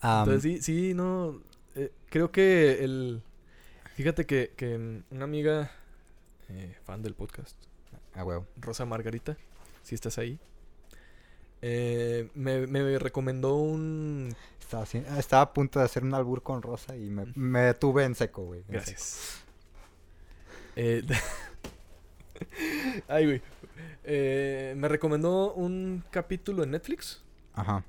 [0.01, 1.41] Am, Entonces, sí, sí, no.
[1.75, 3.21] eh, creo que el.
[3.95, 5.71] Fíjate que, que una amiga
[6.49, 7.55] eh, fan del podcast,
[8.13, 8.45] a huevo.
[8.57, 9.37] Rosa Margarita,
[9.83, 10.37] si estás ahí,
[11.67, 14.35] eh, me, me recomendó un.
[15.17, 18.43] Estaba, a punto de hacer un albur con Rosa y me, me detuve en seco,
[18.45, 18.59] güey.
[18.59, 18.73] en seco.
[18.77, 19.43] Gracias.
[20.75, 21.03] Eh,
[23.07, 23.41] Ay, güey.
[24.03, 27.83] Eh, me recomendó un capítulo en Netflix, Ajá,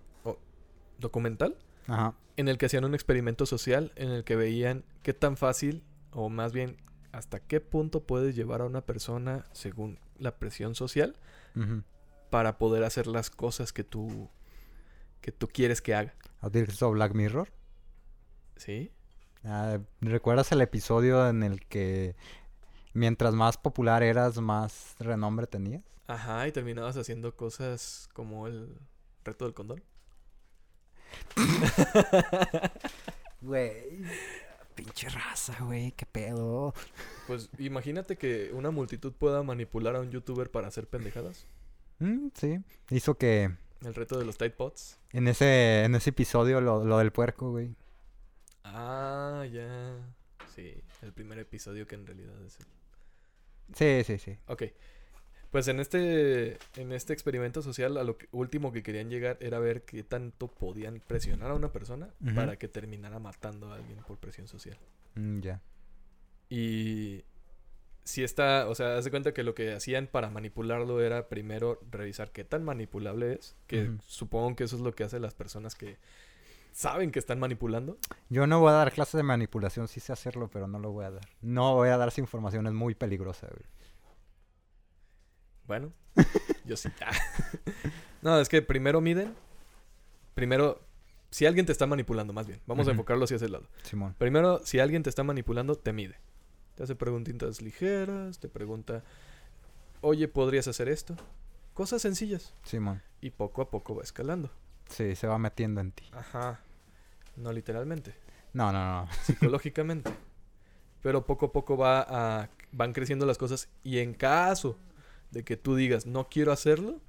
[0.99, 2.15] documental, ajá.
[2.39, 6.31] en el que hacían un experimento social en el que veían qué tan fácil, o
[6.31, 6.79] más bien,
[7.13, 11.15] hasta qué punto puedes llevar a una persona según la presión social
[11.55, 11.83] ujú.
[12.31, 14.31] Para poder hacer las cosas que tú
[15.21, 16.15] que tú quieres que haga.
[16.41, 17.49] ¿Has visto Black Mirror?
[18.57, 18.93] ¿Sí?
[19.45, 22.15] Ah, ¿Recuerdas el episodio en el que
[22.93, 25.83] mientras más popular eras, más renombre tenías?
[26.07, 28.79] Ajá, y terminabas haciendo cosas como el
[29.25, 29.83] reto del condón.
[33.43, 34.03] Güey,
[34.75, 36.75] pinche raza, güey, qué pedo.
[37.27, 41.47] Pues imagínate que una multitud pueda manipular a un youtuber para hacer pendejadas.
[41.99, 42.59] Mm, sí,
[42.91, 43.51] hizo que
[43.85, 44.99] El reto de los Tide Pods.
[45.13, 47.75] en ese, en ese episodio lo, lo del puerco, güey.
[48.65, 49.97] Ah, ya.
[50.55, 52.67] Sí, el primer episodio que en realidad es el...
[53.75, 54.39] Sí, sí, sí.
[54.47, 54.63] Ok.
[55.51, 59.59] Pues en este, en este experimento social, a lo que- último que querían llegar era
[59.59, 64.19] ver qué tanto podían presionar a una persona para que terminara matando a alguien por
[64.19, 64.77] presión social.
[65.15, 65.61] Mm, ya.
[66.51, 67.23] Y
[68.07, 71.81] si está, o sea, haz de cuenta que lo que hacían para manipularlo era primero
[71.91, 75.75] revisar qué tan manipulable es, que supongo que eso es lo que hacen las personas
[75.75, 75.99] que
[76.71, 77.99] saben que están manipulando.
[78.29, 81.05] Yo no voy a dar clases de manipulación, sí sé hacerlo, pero no lo voy
[81.05, 81.29] a dar.
[81.41, 83.67] No voy a dar esa información, es muy peligrosa, güey.
[85.67, 85.93] Bueno,
[86.65, 86.89] yo sí.
[87.05, 87.11] Ah.
[88.23, 89.35] no, es que primero miden.
[90.37, 90.81] Primero,
[91.31, 92.61] si alguien te está manipulando, más bien.
[92.67, 93.67] Vamos a enfocarlo hacia ese lado.
[93.83, 94.15] Simón.
[94.17, 96.21] Primero, si alguien te está manipulando, te mide.
[96.77, 99.03] Te hace preguntitas ligeras, te pregunta,
[100.03, 101.17] oye, ¿podrías hacer esto?
[101.75, 102.55] Cosas sencillas.
[102.65, 103.03] Simón.
[103.21, 104.51] Y poco a poco va escalando.
[104.89, 106.05] Sí, se va metiendo en ti.
[106.13, 106.61] Ajá.
[107.37, 108.15] No literalmente,
[108.53, 109.09] No, no, no.
[109.25, 110.11] psicológicamente.
[111.03, 114.79] Pero poco a poco va a, van creciendo las cosas y en caso
[115.31, 117.01] de que tú digas no quiero hacerlo,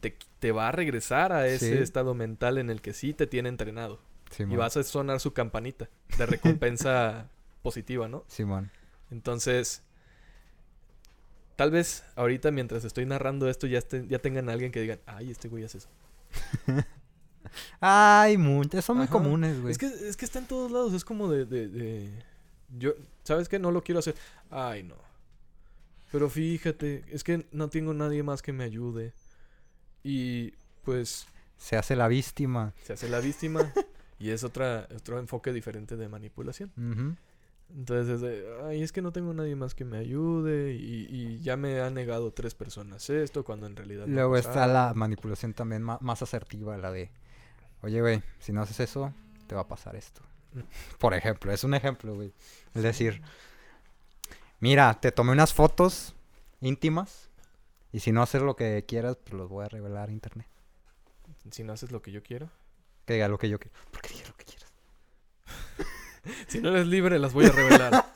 [0.00, 1.82] te, te va a regresar a ese Sí.
[1.82, 4.00] estado mental en el que sí te tiene entrenado.
[4.30, 4.52] Simón.
[4.52, 7.28] Y vas a sonar su campanita de recompensa
[7.62, 8.24] positiva, ¿no?
[8.26, 8.70] Simón.
[9.10, 9.82] Entonces,
[11.56, 15.00] tal vez ahorita mientras estoy narrando esto ya, esté- ya tengan a alguien que digan,
[15.06, 15.88] ay, este güey hace eso.
[17.80, 19.70] Ay, muchas, son muy comunes, güey.
[19.72, 22.24] Es que, es que está en todos lados, es como de, de, de-
[22.76, 22.92] Yo,
[23.22, 23.58] ¿sabes qué?
[23.58, 24.14] No lo quiero hacer.
[24.50, 24.96] Ay, no.
[26.12, 29.12] Pero fíjate, es que no tengo nadie más que me ayude.
[30.02, 30.52] Y
[30.84, 31.26] pues
[31.56, 32.74] Se hace la víctima.
[32.82, 33.72] se hace la víctima
[34.18, 36.72] y es otra, otro enfoque diferente de manipulación.
[36.76, 37.16] Ujú.
[37.74, 41.40] Entonces es de, ay, es que no tengo nadie más que me ayude y, y
[41.40, 44.06] ya me han negado tres personas esto cuando en realidad...
[44.06, 47.10] Luego está la manipulación también más asertiva, la de,
[47.82, 49.12] oye, güey, si no haces eso,
[49.46, 50.22] te va a pasar esto.
[50.54, 50.60] Mm.
[50.98, 52.32] Por ejemplo, es un ejemplo, güey.
[52.74, 53.20] Es decir,
[54.60, 56.14] mira, te tomé unas fotos
[56.60, 57.30] íntimas
[57.92, 60.48] y si no haces lo que quieras, pues los voy a revelar a internet.
[61.50, 62.50] Si no haces lo que yo quiero.
[63.04, 63.76] Que diga lo que yo quiero.
[63.90, 64.55] ¿Por qué lo que quieras?
[66.48, 68.06] Si no eres libre, las voy a revelar.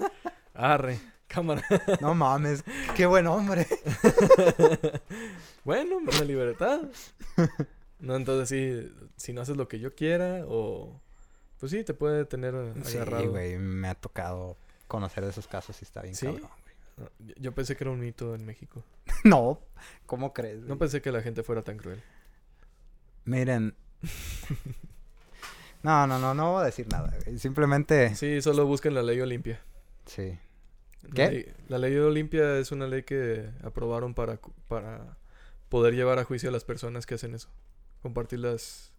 [0.55, 1.63] Arre, cámara.
[2.01, 2.65] No mames,
[2.97, 3.67] qué buen hombre.
[5.65, 6.81] bueno, una libertad.
[7.99, 11.01] No, entonces sí, si no haces lo que yo quiera o...
[11.59, 13.31] Pues sí, te puede tener eh, Sí, agarrado.
[13.31, 14.57] güey, me ha tocado
[14.89, 16.25] conocer de esos casos y está bien ¿Sí?
[16.27, 16.75] cabrón, güey.
[16.97, 18.83] No, yo- pensé que era un mito en México.
[19.25, 19.61] No,
[20.07, 20.61] ¿cómo crees?
[20.63, 22.03] No pensé que la gente fuera tan cruel.
[23.27, 23.75] Miren.
[25.83, 27.13] No, no, no, no voy a decir nada.
[27.39, 28.15] Simplemente.
[28.15, 29.61] Sí, solo busquen la ley Olimpia.
[30.07, 30.39] Sí.
[31.03, 31.31] La ¿Qué?
[31.31, 35.17] ley- La ley Olimpia es una ley que aprobaron para, para
[35.69, 37.49] poder llevar a juicio a las personas que hacen eso.
[38.03, 38.93] Compartir las,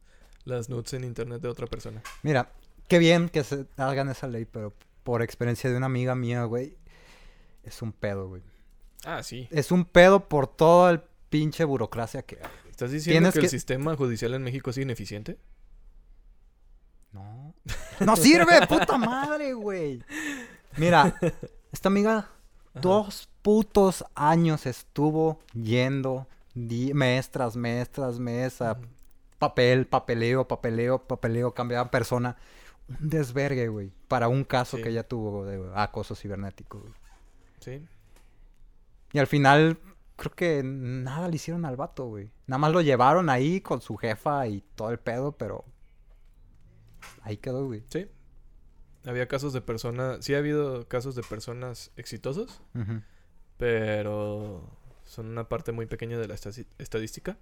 [0.46, 2.02] las nudes en internet de otra persona.
[2.24, 2.52] Mira,
[2.88, 4.74] qué bien que se hagan esa ley, pero
[5.04, 6.78] por experiencia de una amiga mía, güey,
[7.64, 8.42] es un pedo, güey.
[9.06, 9.48] Ah, sí.
[9.52, 12.52] Es un pedo por toda el pinche burocracia que hay.
[12.70, 15.38] ¿Estás diciendo que, el sistema judicial en México es ineficiente?
[17.12, 17.54] No.
[18.00, 20.04] No sirve, puta madre, güey.
[20.78, 21.16] Mira,
[21.72, 22.30] esta amiga
[22.74, 28.78] dos putos años estuvo yendo mes tras mes tras mes a
[29.40, 32.38] papel, papeleo, papeleo, papeleo, cambiaban persona.
[32.88, 34.84] Un desvergue, güey, para un caso Sí.
[34.84, 36.94] que ella tuvo de acoso cibernético, güey.
[37.60, 37.86] Sí.
[39.14, 39.78] Y al final,
[40.16, 42.32] creo que nada le hicieron al vato, güey.
[42.48, 45.66] Nada más lo llevaron ahí con su jefa y todo el pedo, pero
[47.22, 47.84] ahí quedó, güey.
[47.90, 48.08] Sí.
[49.06, 52.62] Había casos de personas, sí ha habido casos de personas exitosos,
[53.58, 57.38] pero son una parte muy pequeña de la estadística.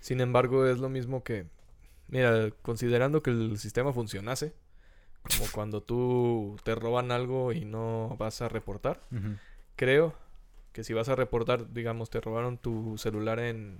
[0.00, 1.46] Sin embargo, es lo mismo que,
[2.08, 4.52] mira, considerando que el sistema funcionase,
[5.22, 9.00] como cuando tú te roban algo y no vas a reportar,
[9.76, 10.14] creo
[10.72, 13.78] que si vas a reportar, digamos, te robaron tu celular en,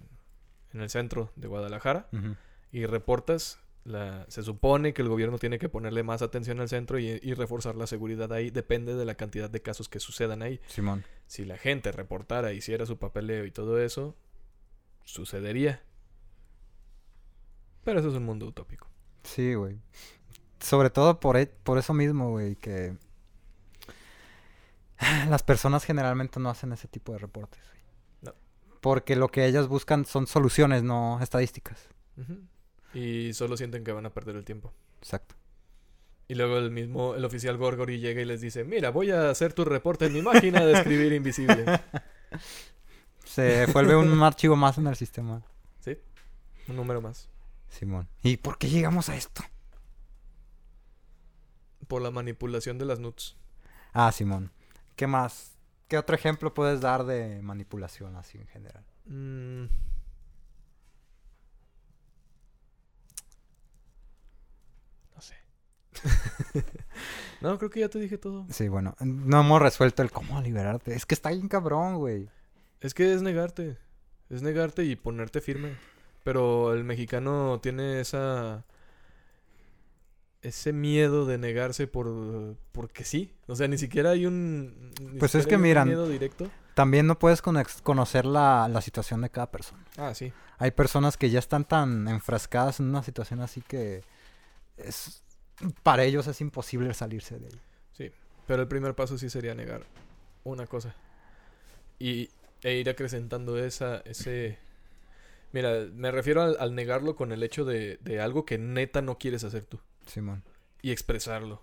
[0.72, 2.08] en el centro de Guadalajara
[2.72, 6.98] y reportas, la, se supone que el gobierno tiene que ponerle más atención al centro
[6.98, 10.60] y, y reforzar la seguridad ahí, depende de la cantidad de casos que sucedan ahí.
[10.66, 11.04] Simón.
[11.26, 14.16] Si la gente reportara, hiciera su papeleo y todo eso,
[15.04, 15.82] sucedería.
[17.84, 18.88] Pero eso es un mundo utópico.
[19.22, 19.78] Sí, güey.
[20.60, 22.96] Sobre todo por, e- por eso mismo, güey, que
[25.28, 27.60] las personas generalmente no hacen ese tipo de reportes.
[27.70, 27.82] güey.
[28.22, 28.34] No.
[28.80, 31.88] Porque lo que ellas buscan son soluciones, no estadísticas.
[32.94, 34.72] Y solo sienten que van a perder el tiempo.
[35.00, 35.34] Exacto.
[36.28, 39.52] Y luego el mismo, el oficial Gorgory llega y les dice, mira, voy a hacer
[39.52, 41.64] tu reporte en mi máquina de escribir invisible.
[43.24, 45.42] Se vuelve un archivo más en el sistema.
[45.80, 45.96] ¿Sí?
[46.68, 47.28] Un número más.
[47.68, 48.08] Simón.
[48.22, 49.42] ¿Y por qué llegamos a esto?
[51.86, 53.36] Por la manipulación de las nuts.
[53.92, 54.50] Ah, Simón.
[54.96, 55.56] ¿Qué más?
[55.88, 58.84] ¿Qué otro ejemplo puedes dar de manipulación así en general?
[59.04, 59.64] Mm.
[65.14, 65.36] No sé.
[67.40, 68.46] no, creo que ya te dije todo.
[68.50, 70.94] Sí, bueno, no hemos resuelto el cómo liberarte.
[70.94, 72.28] Es que está bien cabrón, güey.
[72.80, 73.76] Es que es negarte.
[74.30, 75.76] Es negarte y ponerte firme.
[76.24, 78.64] Pero el mexicano tiene esa.
[80.42, 82.56] Ese miedo de negarse por.
[82.72, 83.34] porque sí.
[83.46, 84.92] O sea, ni siquiera hay un.
[85.18, 86.50] Pues es que miran- miedo directo.
[86.74, 89.82] También no puedes conocer la, la situación de cada persona.
[89.96, 90.32] Ah, sí.
[90.58, 94.04] Hay personas que ya están tan enfrascadas en una situación así que
[94.76, 95.22] es
[95.82, 97.60] para ellos es imposible salirse de ahí.
[98.46, 99.84] Pero el primer paso sí sería negar
[100.44, 100.94] una cosa.
[101.98, 102.30] Y
[102.62, 104.58] e ir acrecentando esa, ese...
[105.52, 109.18] Mira, me refiero al, al negarlo con el hecho de, de algo que neta no
[109.18, 109.80] quieres hacer tú.
[110.06, 110.44] Simón.
[110.80, 111.62] Y expresarlo.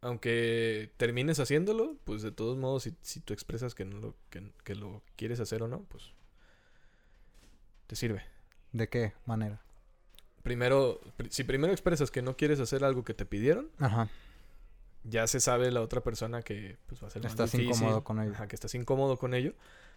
[0.00, 4.52] Aunque termines haciéndolo, pues de todos modos, si, si tú expresas que, no lo, que,
[4.64, 6.12] que lo quieres hacer o no, pues
[7.86, 8.22] te sirve.
[8.72, 9.60] ¿De qué manera?
[10.48, 14.08] Primero, pri- si primero expresas que no quieres hacer algo que te pidieron, Ajá.
[15.04, 17.74] ya se sabe la otra persona que pues, va a ser más Estás difícil.
[17.74, 18.32] incómodo con ello.
[18.32, 19.52] Ajá, que estás incómodo con ello.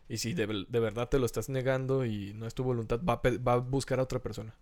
[0.09, 3.13] Y si de, de verdad te lo estás negando y no es tu voluntad, va
[3.13, 4.53] a, va a buscar a otra persona.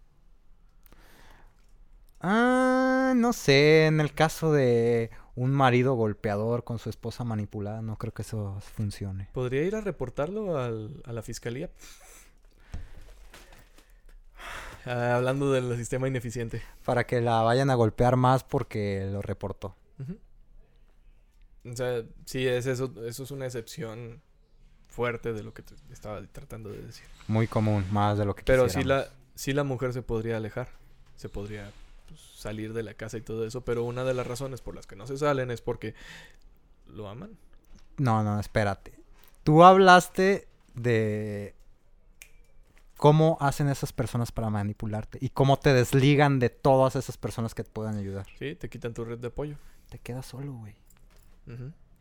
[2.21, 7.95] Ah, no sé, en el caso de un marido golpeador con su esposa manipulada, no
[7.97, 9.29] creo que eso funcione.
[9.33, 11.69] ¿Podría ir a reportarlo al- a la fiscalía?
[14.89, 16.63] Ah, hablando del sistema ineficiente.
[16.83, 19.75] Para que la vayan a golpear más porque lo reportó.
[21.63, 24.21] O sea, sí, es eso, eso es una excepción
[24.87, 27.05] fuerte de lo que te estaba tratando de decir.
[27.27, 30.69] Muy común, más de lo que Pero sí la, sí la mujer se podría alejar,
[31.15, 31.71] se podría
[32.07, 34.87] pues, salir de la casa y todo eso, pero una de las razones por las
[34.87, 35.93] que no se salen es porque
[36.87, 37.37] lo aman.
[37.97, 38.93] No, no, espérate.
[39.43, 41.53] Tú hablaste de
[42.99, 47.63] cómo hacen esas personas para manipularte y cómo te desligan de todas esas personas que
[47.63, 48.25] te puedan ayudar.
[48.37, 49.55] Sí, te quitan tu red de apoyo.
[49.87, 50.75] Te quedas solo, güey.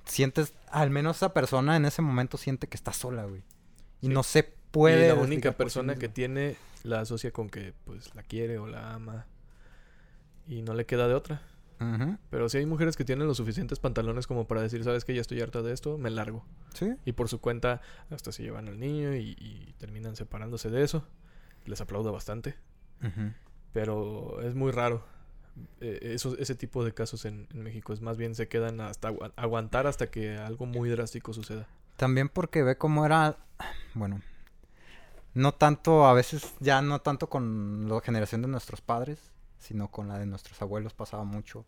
[0.04, 3.42] Sientes, al menos esa persona en ese momento siente que está sola, güey.
[4.00, 4.12] Y Sí.
[4.12, 5.04] no se puede.
[5.06, 8.66] y la única sí persona que tiene la asocia con que pues la quiere o
[8.66, 9.26] la ama
[10.48, 11.42] y no le queda de otra.
[12.30, 15.20] Pero sí hay mujeres que tienen los suficientes pantalones como para decir, sabes que ya
[15.20, 16.44] estoy harta de esto, me largo.
[16.74, 16.94] Sí.
[17.04, 21.04] Y por su cuenta hasta se llevan al niño y, y terminan separándose de eso.
[21.66, 22.56] Les aplaudo bastante.
[23.72, 25.04] Pero es muy raro.
[25.80, 29.10] Eh, eso- ese tipo de casos en, en México es más bien se quedan hasta
[29.10, 31.66] agu- aguantar hasta que algo muy drástico suceda.
[31.96, 33.36] También porque ve cómo era,
[33.94, 34.20] bueno,
[35.34, 40.08] no tanto, a veces ya no tanto con la generación de nuestros padres, sino con
[40.08, 41.64] la de nuestros abuelos pasaba mucho.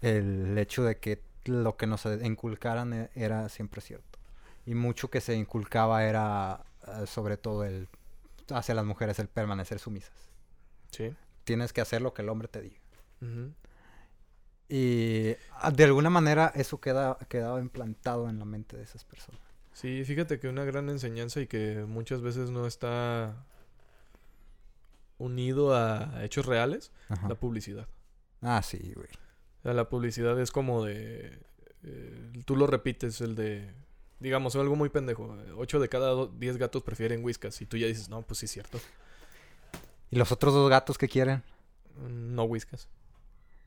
[0.00, 4.18] El hecho de que lo que nos inculcaran e- era siempre cierto.
[4.66, 7.88] Y mucho que se inculcaba era eh, sobre todo el
[8.50, 10.30] hacia las mujeres el permanecer sumisas.
[10.90, 11.14] Sí.
[11.44, 12.78] Tienes que hacer lo que el hombre te diga.
[14.68, 19.40] Y ah, de alguna manera eso queda quedaba implantado en la mente de esas personas.
[19.72, 23.46] Sí, fíjate que una gran enseñanza y que muchas veces no está
[25.18, 27.28] unido a hechos reales, Ajá.
[27.28, 27.86] la publicidad.
[28.40, 29.08] Ah, sí, güey.
[29.58, 31.40] O sea, la publicidad es como de...
[31.82, 33.74] eh, tú lo repites, el de...
[34.20, 35.36] Digamos, algo muy pendejo.
[35.56, 37.60] 8 de cada 10 gatos prefieren whiskas.
[37.60, 38.80] Y tú ya dices, no, pues sí es cierto.
[40.10, 41.42] ¿Y los otros dos gatos que quieren?
[41.96, 42.88] Mm, No whiskas.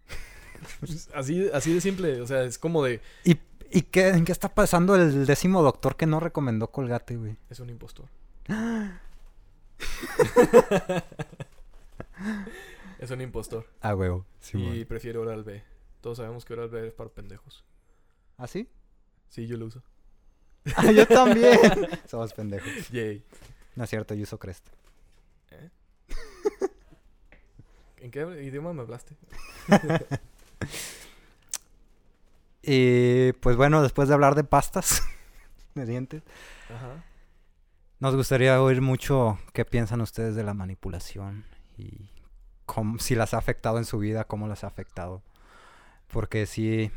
[1.13, 2.21] así, así de simple.
[2.21, 3.01] O sea, es como de...
[3.23, 3.37] ¿Y,
[3.71, 7.37] y qué, en qué está pasando el décimo doctor que no recomendó Colgate, güey?
[7.49, 8.07] Es un impostor.
[12.99, 13.65] es un impostor.
[13.82, 14.25] Ah, huevo.
[14.53, 15.63] y prefiere Oral B.
[16.01, 17.63] Todos sabemos que Oral B es para pendejos.
[18.38, 18.69] ¿Ah, sí?
[19.29, 19.84] Sí, yo lo uso.
[20.75, 21.59] Ah, yo también.
[22.07, 22.89] Somos pendejos.
[22.89, 23.23] Yay.
[23.75, 24.67] No es cierto, yo uso Crest.
[25.51, 25.69] ¿Eh?
[28.01, 29.15] ¿En qué idioma me hablaste?
[32.61, 35.01] Y pues bueno, después de hablar de pastas
[35.75, 36.23] de dientes,
[36.69, 37.03] Ajá.
[38.01, 41.45] Nos gustaría oír mucho qué piensan ustedes de la manipulación
[41.77, 42.09] y
[42.97, 45.21] si las ha afectado en su vida, cómo las ha afectado.
[46.07, 46.89] Porque si,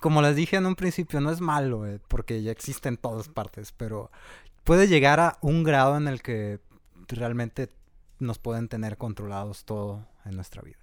[0.00, 3.28] como les dije en un principio, no es malo, eh, porque ya existe en todas
[3.28, 4.10] partes, pero
[4.64, 6.60] puede llegar a un grado en el que
[7.08, 7.72] realmente
[8.18, 10.78] nos pueden tener controlados todo en nuestra vida.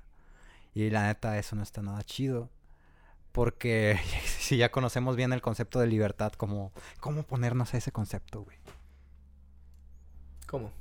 [0.73, 2.49] Y la neta, eso no está nada chido.
[3.31, 8.41] Porque si ya conocemos bien el concepto de libertad, ¿cómo, cómo ponernos a ese concepto,
[8.43, 8.57] güey?
[10.47, 10.71] ¿Cómo?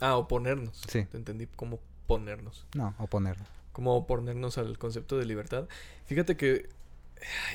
[0.00, 0.80] Ah, oponernos.
[0.88, 1.04] Sí.
[1.04, 2.66] Te entendí cómo ponernos.
[2.74, 3.46] No, oponernos.
[3.72, 5.68] Cómo oponernos al concepto de libertad.
[6.06, 6.68] Fíjate que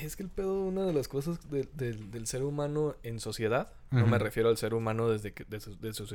[0.02, 3.74] es que el pedo, una de las cosas de- del- del ser humano en sociedad,
[3.92, 6.08] no me refiero al ser humano desde que, de, su, de su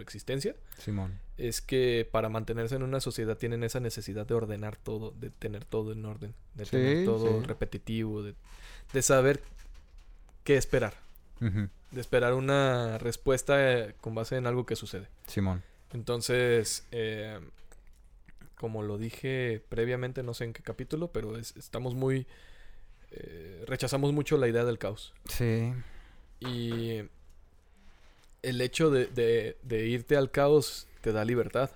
[0.00, 1.18] su existencia, Simón.
[1.36, 5.64] es que para mantenerse en una sociedad tienen esa necesidad de ordenar todo, de tener
[5.64, 7.46] todo en orden, de Sí, tener todo sí.
[7.46, 8.34] repetitivo, de,
[8.92, 9.40] de saber
[10.44, 10.94] qué esperar,
[11.40, 13.54] de esperar una respuesta
[13.88, 15.08] eh, con base en algo que sucede.
[15.26, 15.62] Simón.
[15.92, 17.38] Entonces, eh,
[18.56, 22.26] como lo dije previamente, no sé en qué capítulo, pero es- estamos muy...
[23.12, 25.12] eh, rechazamos mucho la idea del caos.
[25.28, 25.72] Sí.
[26.40, 27.02] Y
[28.42, 31.70] el hecho de, de- de irte al caos te da libertad.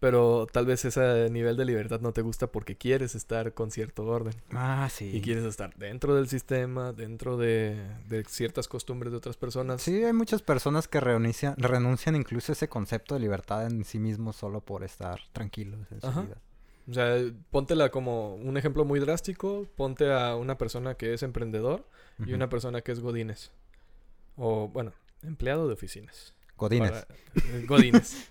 [0.00, 4.04] Pero tal vez ese nivel de libertad no te gusta porque quieres estar con cierto
[4.04, 4.34] orden.
[4.50, 5.16] Ah, sí.
[5.16, 9.80] Y quieres estar dentro del sistema, dentro de, de ciertas costumbres de otras personas.
[9.80, 14.00] Sí, hay muchas personas que renuncian, renuncian incluso a ese concepto de libertad en sí
[14.00, 16.22] mismos solo por estar tranquilos en su Ajá.
[16.22, 16.36] vida.
[16.90, 17.16] O sea,
[17.52, 19.68] póntela como un ejemplo muy drástico.
[19.76, 21.86] Ponte a una persona que es emprendedor
[22.26, 23.52] y una persona que es godines.
[24.36, 24.92] O, bueno,
[25.22, 26.34] empleado de oficinas.
[26.56, 27.06] Godines.
[27.34, 28.28] Eh, godines.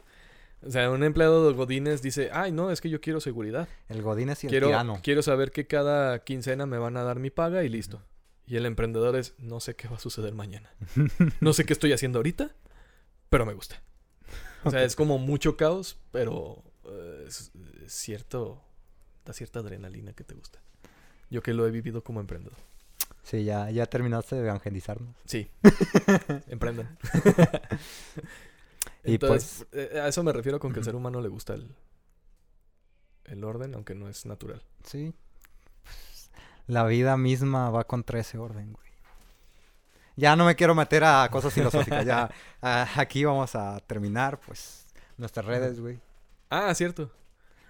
[0.64, 3.68] O sea, un empleado de godines dice, ay, no, es que yo quiero seguridad.
[3.89, 5.00] El Godines y el Quiero, tirano.
[5.02, 8.04] quiero saber que cada quincena me van a dar mi paga y listo.
[8.46, 10.72] Y el emprendedor es, no sé qué va a suceder mañana.
[11.39, 12.56] No sé qué estoy haciendo ahorita,
[13.30, 13.82] pero me gusta.
[14.64, 17.52] O sea, es como mucho caos, pero eh, es
[17.88, 18.62] cierto,
[19.26, 20.62] da cierta adrenalina que te gusta.
[21.32, 22.58] Yo que lo he vivido como emprendedor.
[23.24, 25.15] Sí, ya, ya terminaste de evangelizarnos.
[25.26, 25.49] Sí,
[26.47, 26.97] emprendan.
[29.03, 31.76] Y Entonces, eh, a eso me refiero con que al ser humano le gusta el,
[33.26, 34.61] el orden, aunque no es natural.
[34.84, 35.13] Sí.
[35.84, 36.30] Pues,
[36.67, 38.91] la vida misma va contra ese orden, güey.
[40.17, 42.05] Ya no me quiero meter a cosas filosóficas.
[42.05, 42.30] ya
[42.61, 44.86] aquí vamos a terminar, pues,
[45.17, 45.99] nuestras redes, güey.
[46.49, 47.11] Ah, cierto.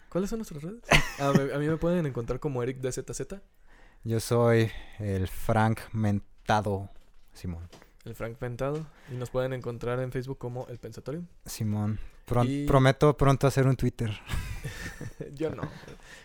[0.10, 0.82] ¿Cuáles son nuestras redes?
[1.20, 3.36] A, a mí me pueden encontrar como Eric DZZ,
[4.04, 6.90] Yo soy el Frank Mentado
[7.34, 7.68] Simón.
[8.06, 11.28] el Frank Pentado, y nos pueden encontrar en Facebook como El Pensatorium.
[11.46, 12.00] Simón.
[12.46, 14.12] Y- Prometo pronto hacer un Twitter.
[15.34, 15.64] Yo no.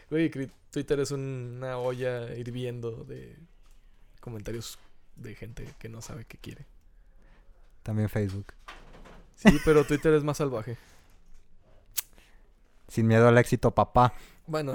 [0.08, 0.30] Güey,
[0.70, 3.36] Twitter es una olla hirviendo de
[4.20, 4.78] comentarios
[5.16, 6.66] de gente que no sabe qué quiere.
[7.82, 8.52] También Facebook.
[9.34, 10.76] Sí, pero Twitter es más salvaje.
[12.88, 14.14] Sin miedo al éxito, papá.
[14.46, 14.72] Bueno,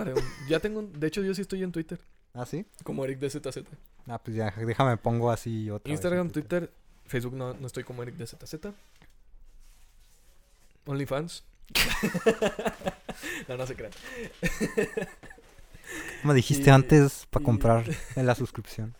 [0.50, 0.80] ya tengo...
[0.80, 2.00] un- De hecho, yo sí estoy en Twitter,
[2.34, 2.66] ¿Ah, sí?
[2.84, 3.60] como Eric DZZ.
[4.08, 6.72] Ah, pues ya, déjame pongo así otra Instagram, Twitter,
[7.06, 8.56] Facebook no, no estoy como Eric DZZ.
[10.86, 11.44] OnlyFans.
[13.48, 13.92] no, no se crean.
[16.24, 18.96] Me dijiste y- antes para comprar en la suscripción.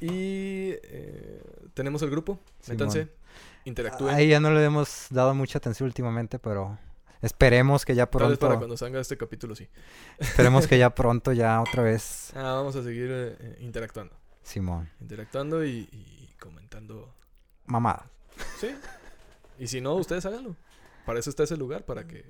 [0.00, 1.42] Y eh,
[1.74, 2.38] tenemos el grupo.
[2.68, 3.08] Métanse,
[3.64, 4.14] interactúen.
[4.14, 6.78] Ahí ya no le hemos dado mucha atención últimamente, pero
[7.24, 8.58] Esperemos que ya Tal vez para pronto.
[8.58, 9.68] cuando salga este capítulo, sí.
[10.18, 12.30] Esperemos que ya pronto, ya otra vez.
[12.34, 14.14] Ah, vamos a seguir eh, eh, interactuando.
[14.42, 14.90] Simón.
[15.00, 17.14] Interactuando y, y comentando.
[17.64, 18.10] Mamada.
[18.60, 18.74] Sí.
[19.58, 20.54] Y si no, ustedes háganlo.
[21.06, 22.24] Para eso está ese lugar, para que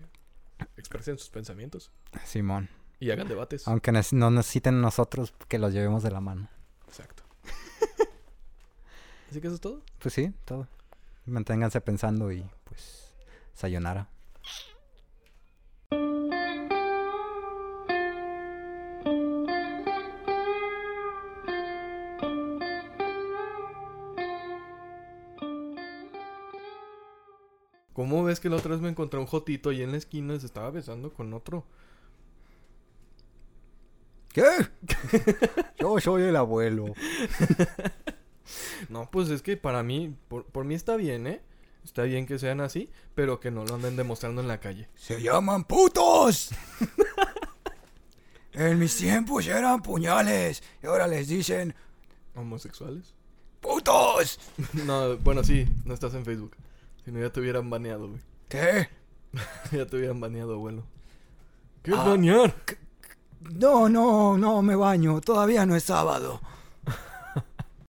[0.76, 1.90] expresen sus pensamientos
[2.24, 2.68] Simón.
[3.01, 3.66] y hagan debates.
[3.66, 6.49] Aunque no necesiten nosotros que los llevemos de la mano.
[6.86, 7.24] Exacto.
[9.28, 9.82] Así que eso es todo.
[9.99, 10.68] Pues sí, todo.
[11.26, 13.12] Manténganse pensando y pues.
[13.55, 14.09] Sayonara.
[28.15, 30.39] ¿Cómo ves que la otra vez me encontré un jotito ahí en la esquina y
[30.39, 31.65] se estaba besando con otro?
[34.33, 34.45] ¿Qué?
[35.81, 36.87] Yo soy el abuelo.
[38.91, 41.41] No, pues es que para mí, por, por mí está bien, ¿eh?
[41.83, 44.89] Está bien que sean así, pero que no lo anden demostrando en la calle.
[44.95, 46.51] Se llaman putos.
[48.53, 51.75] en mis tiempos eran puñales y ahora les dicen
[52.35, 53.15] ¿Homosexuales?
[53.61, 54.39] putos.
[54.85, 56.55] No, bueno, sí, no estás en Facebook.
[57.05, 58.20] Si no, ya te hubieran baneado, güey.
[58.48, 58.88] ¿Qué?
[59.72, 60.84] ya te hubieran baneado, abuelo.
[61.82, 62.05] ¿Qué es Ah.
[62.09, 62.55] banear?
[63.40, 65.20] No, no, no me baño.
[65.20, 66.40] Todavía no es sábado.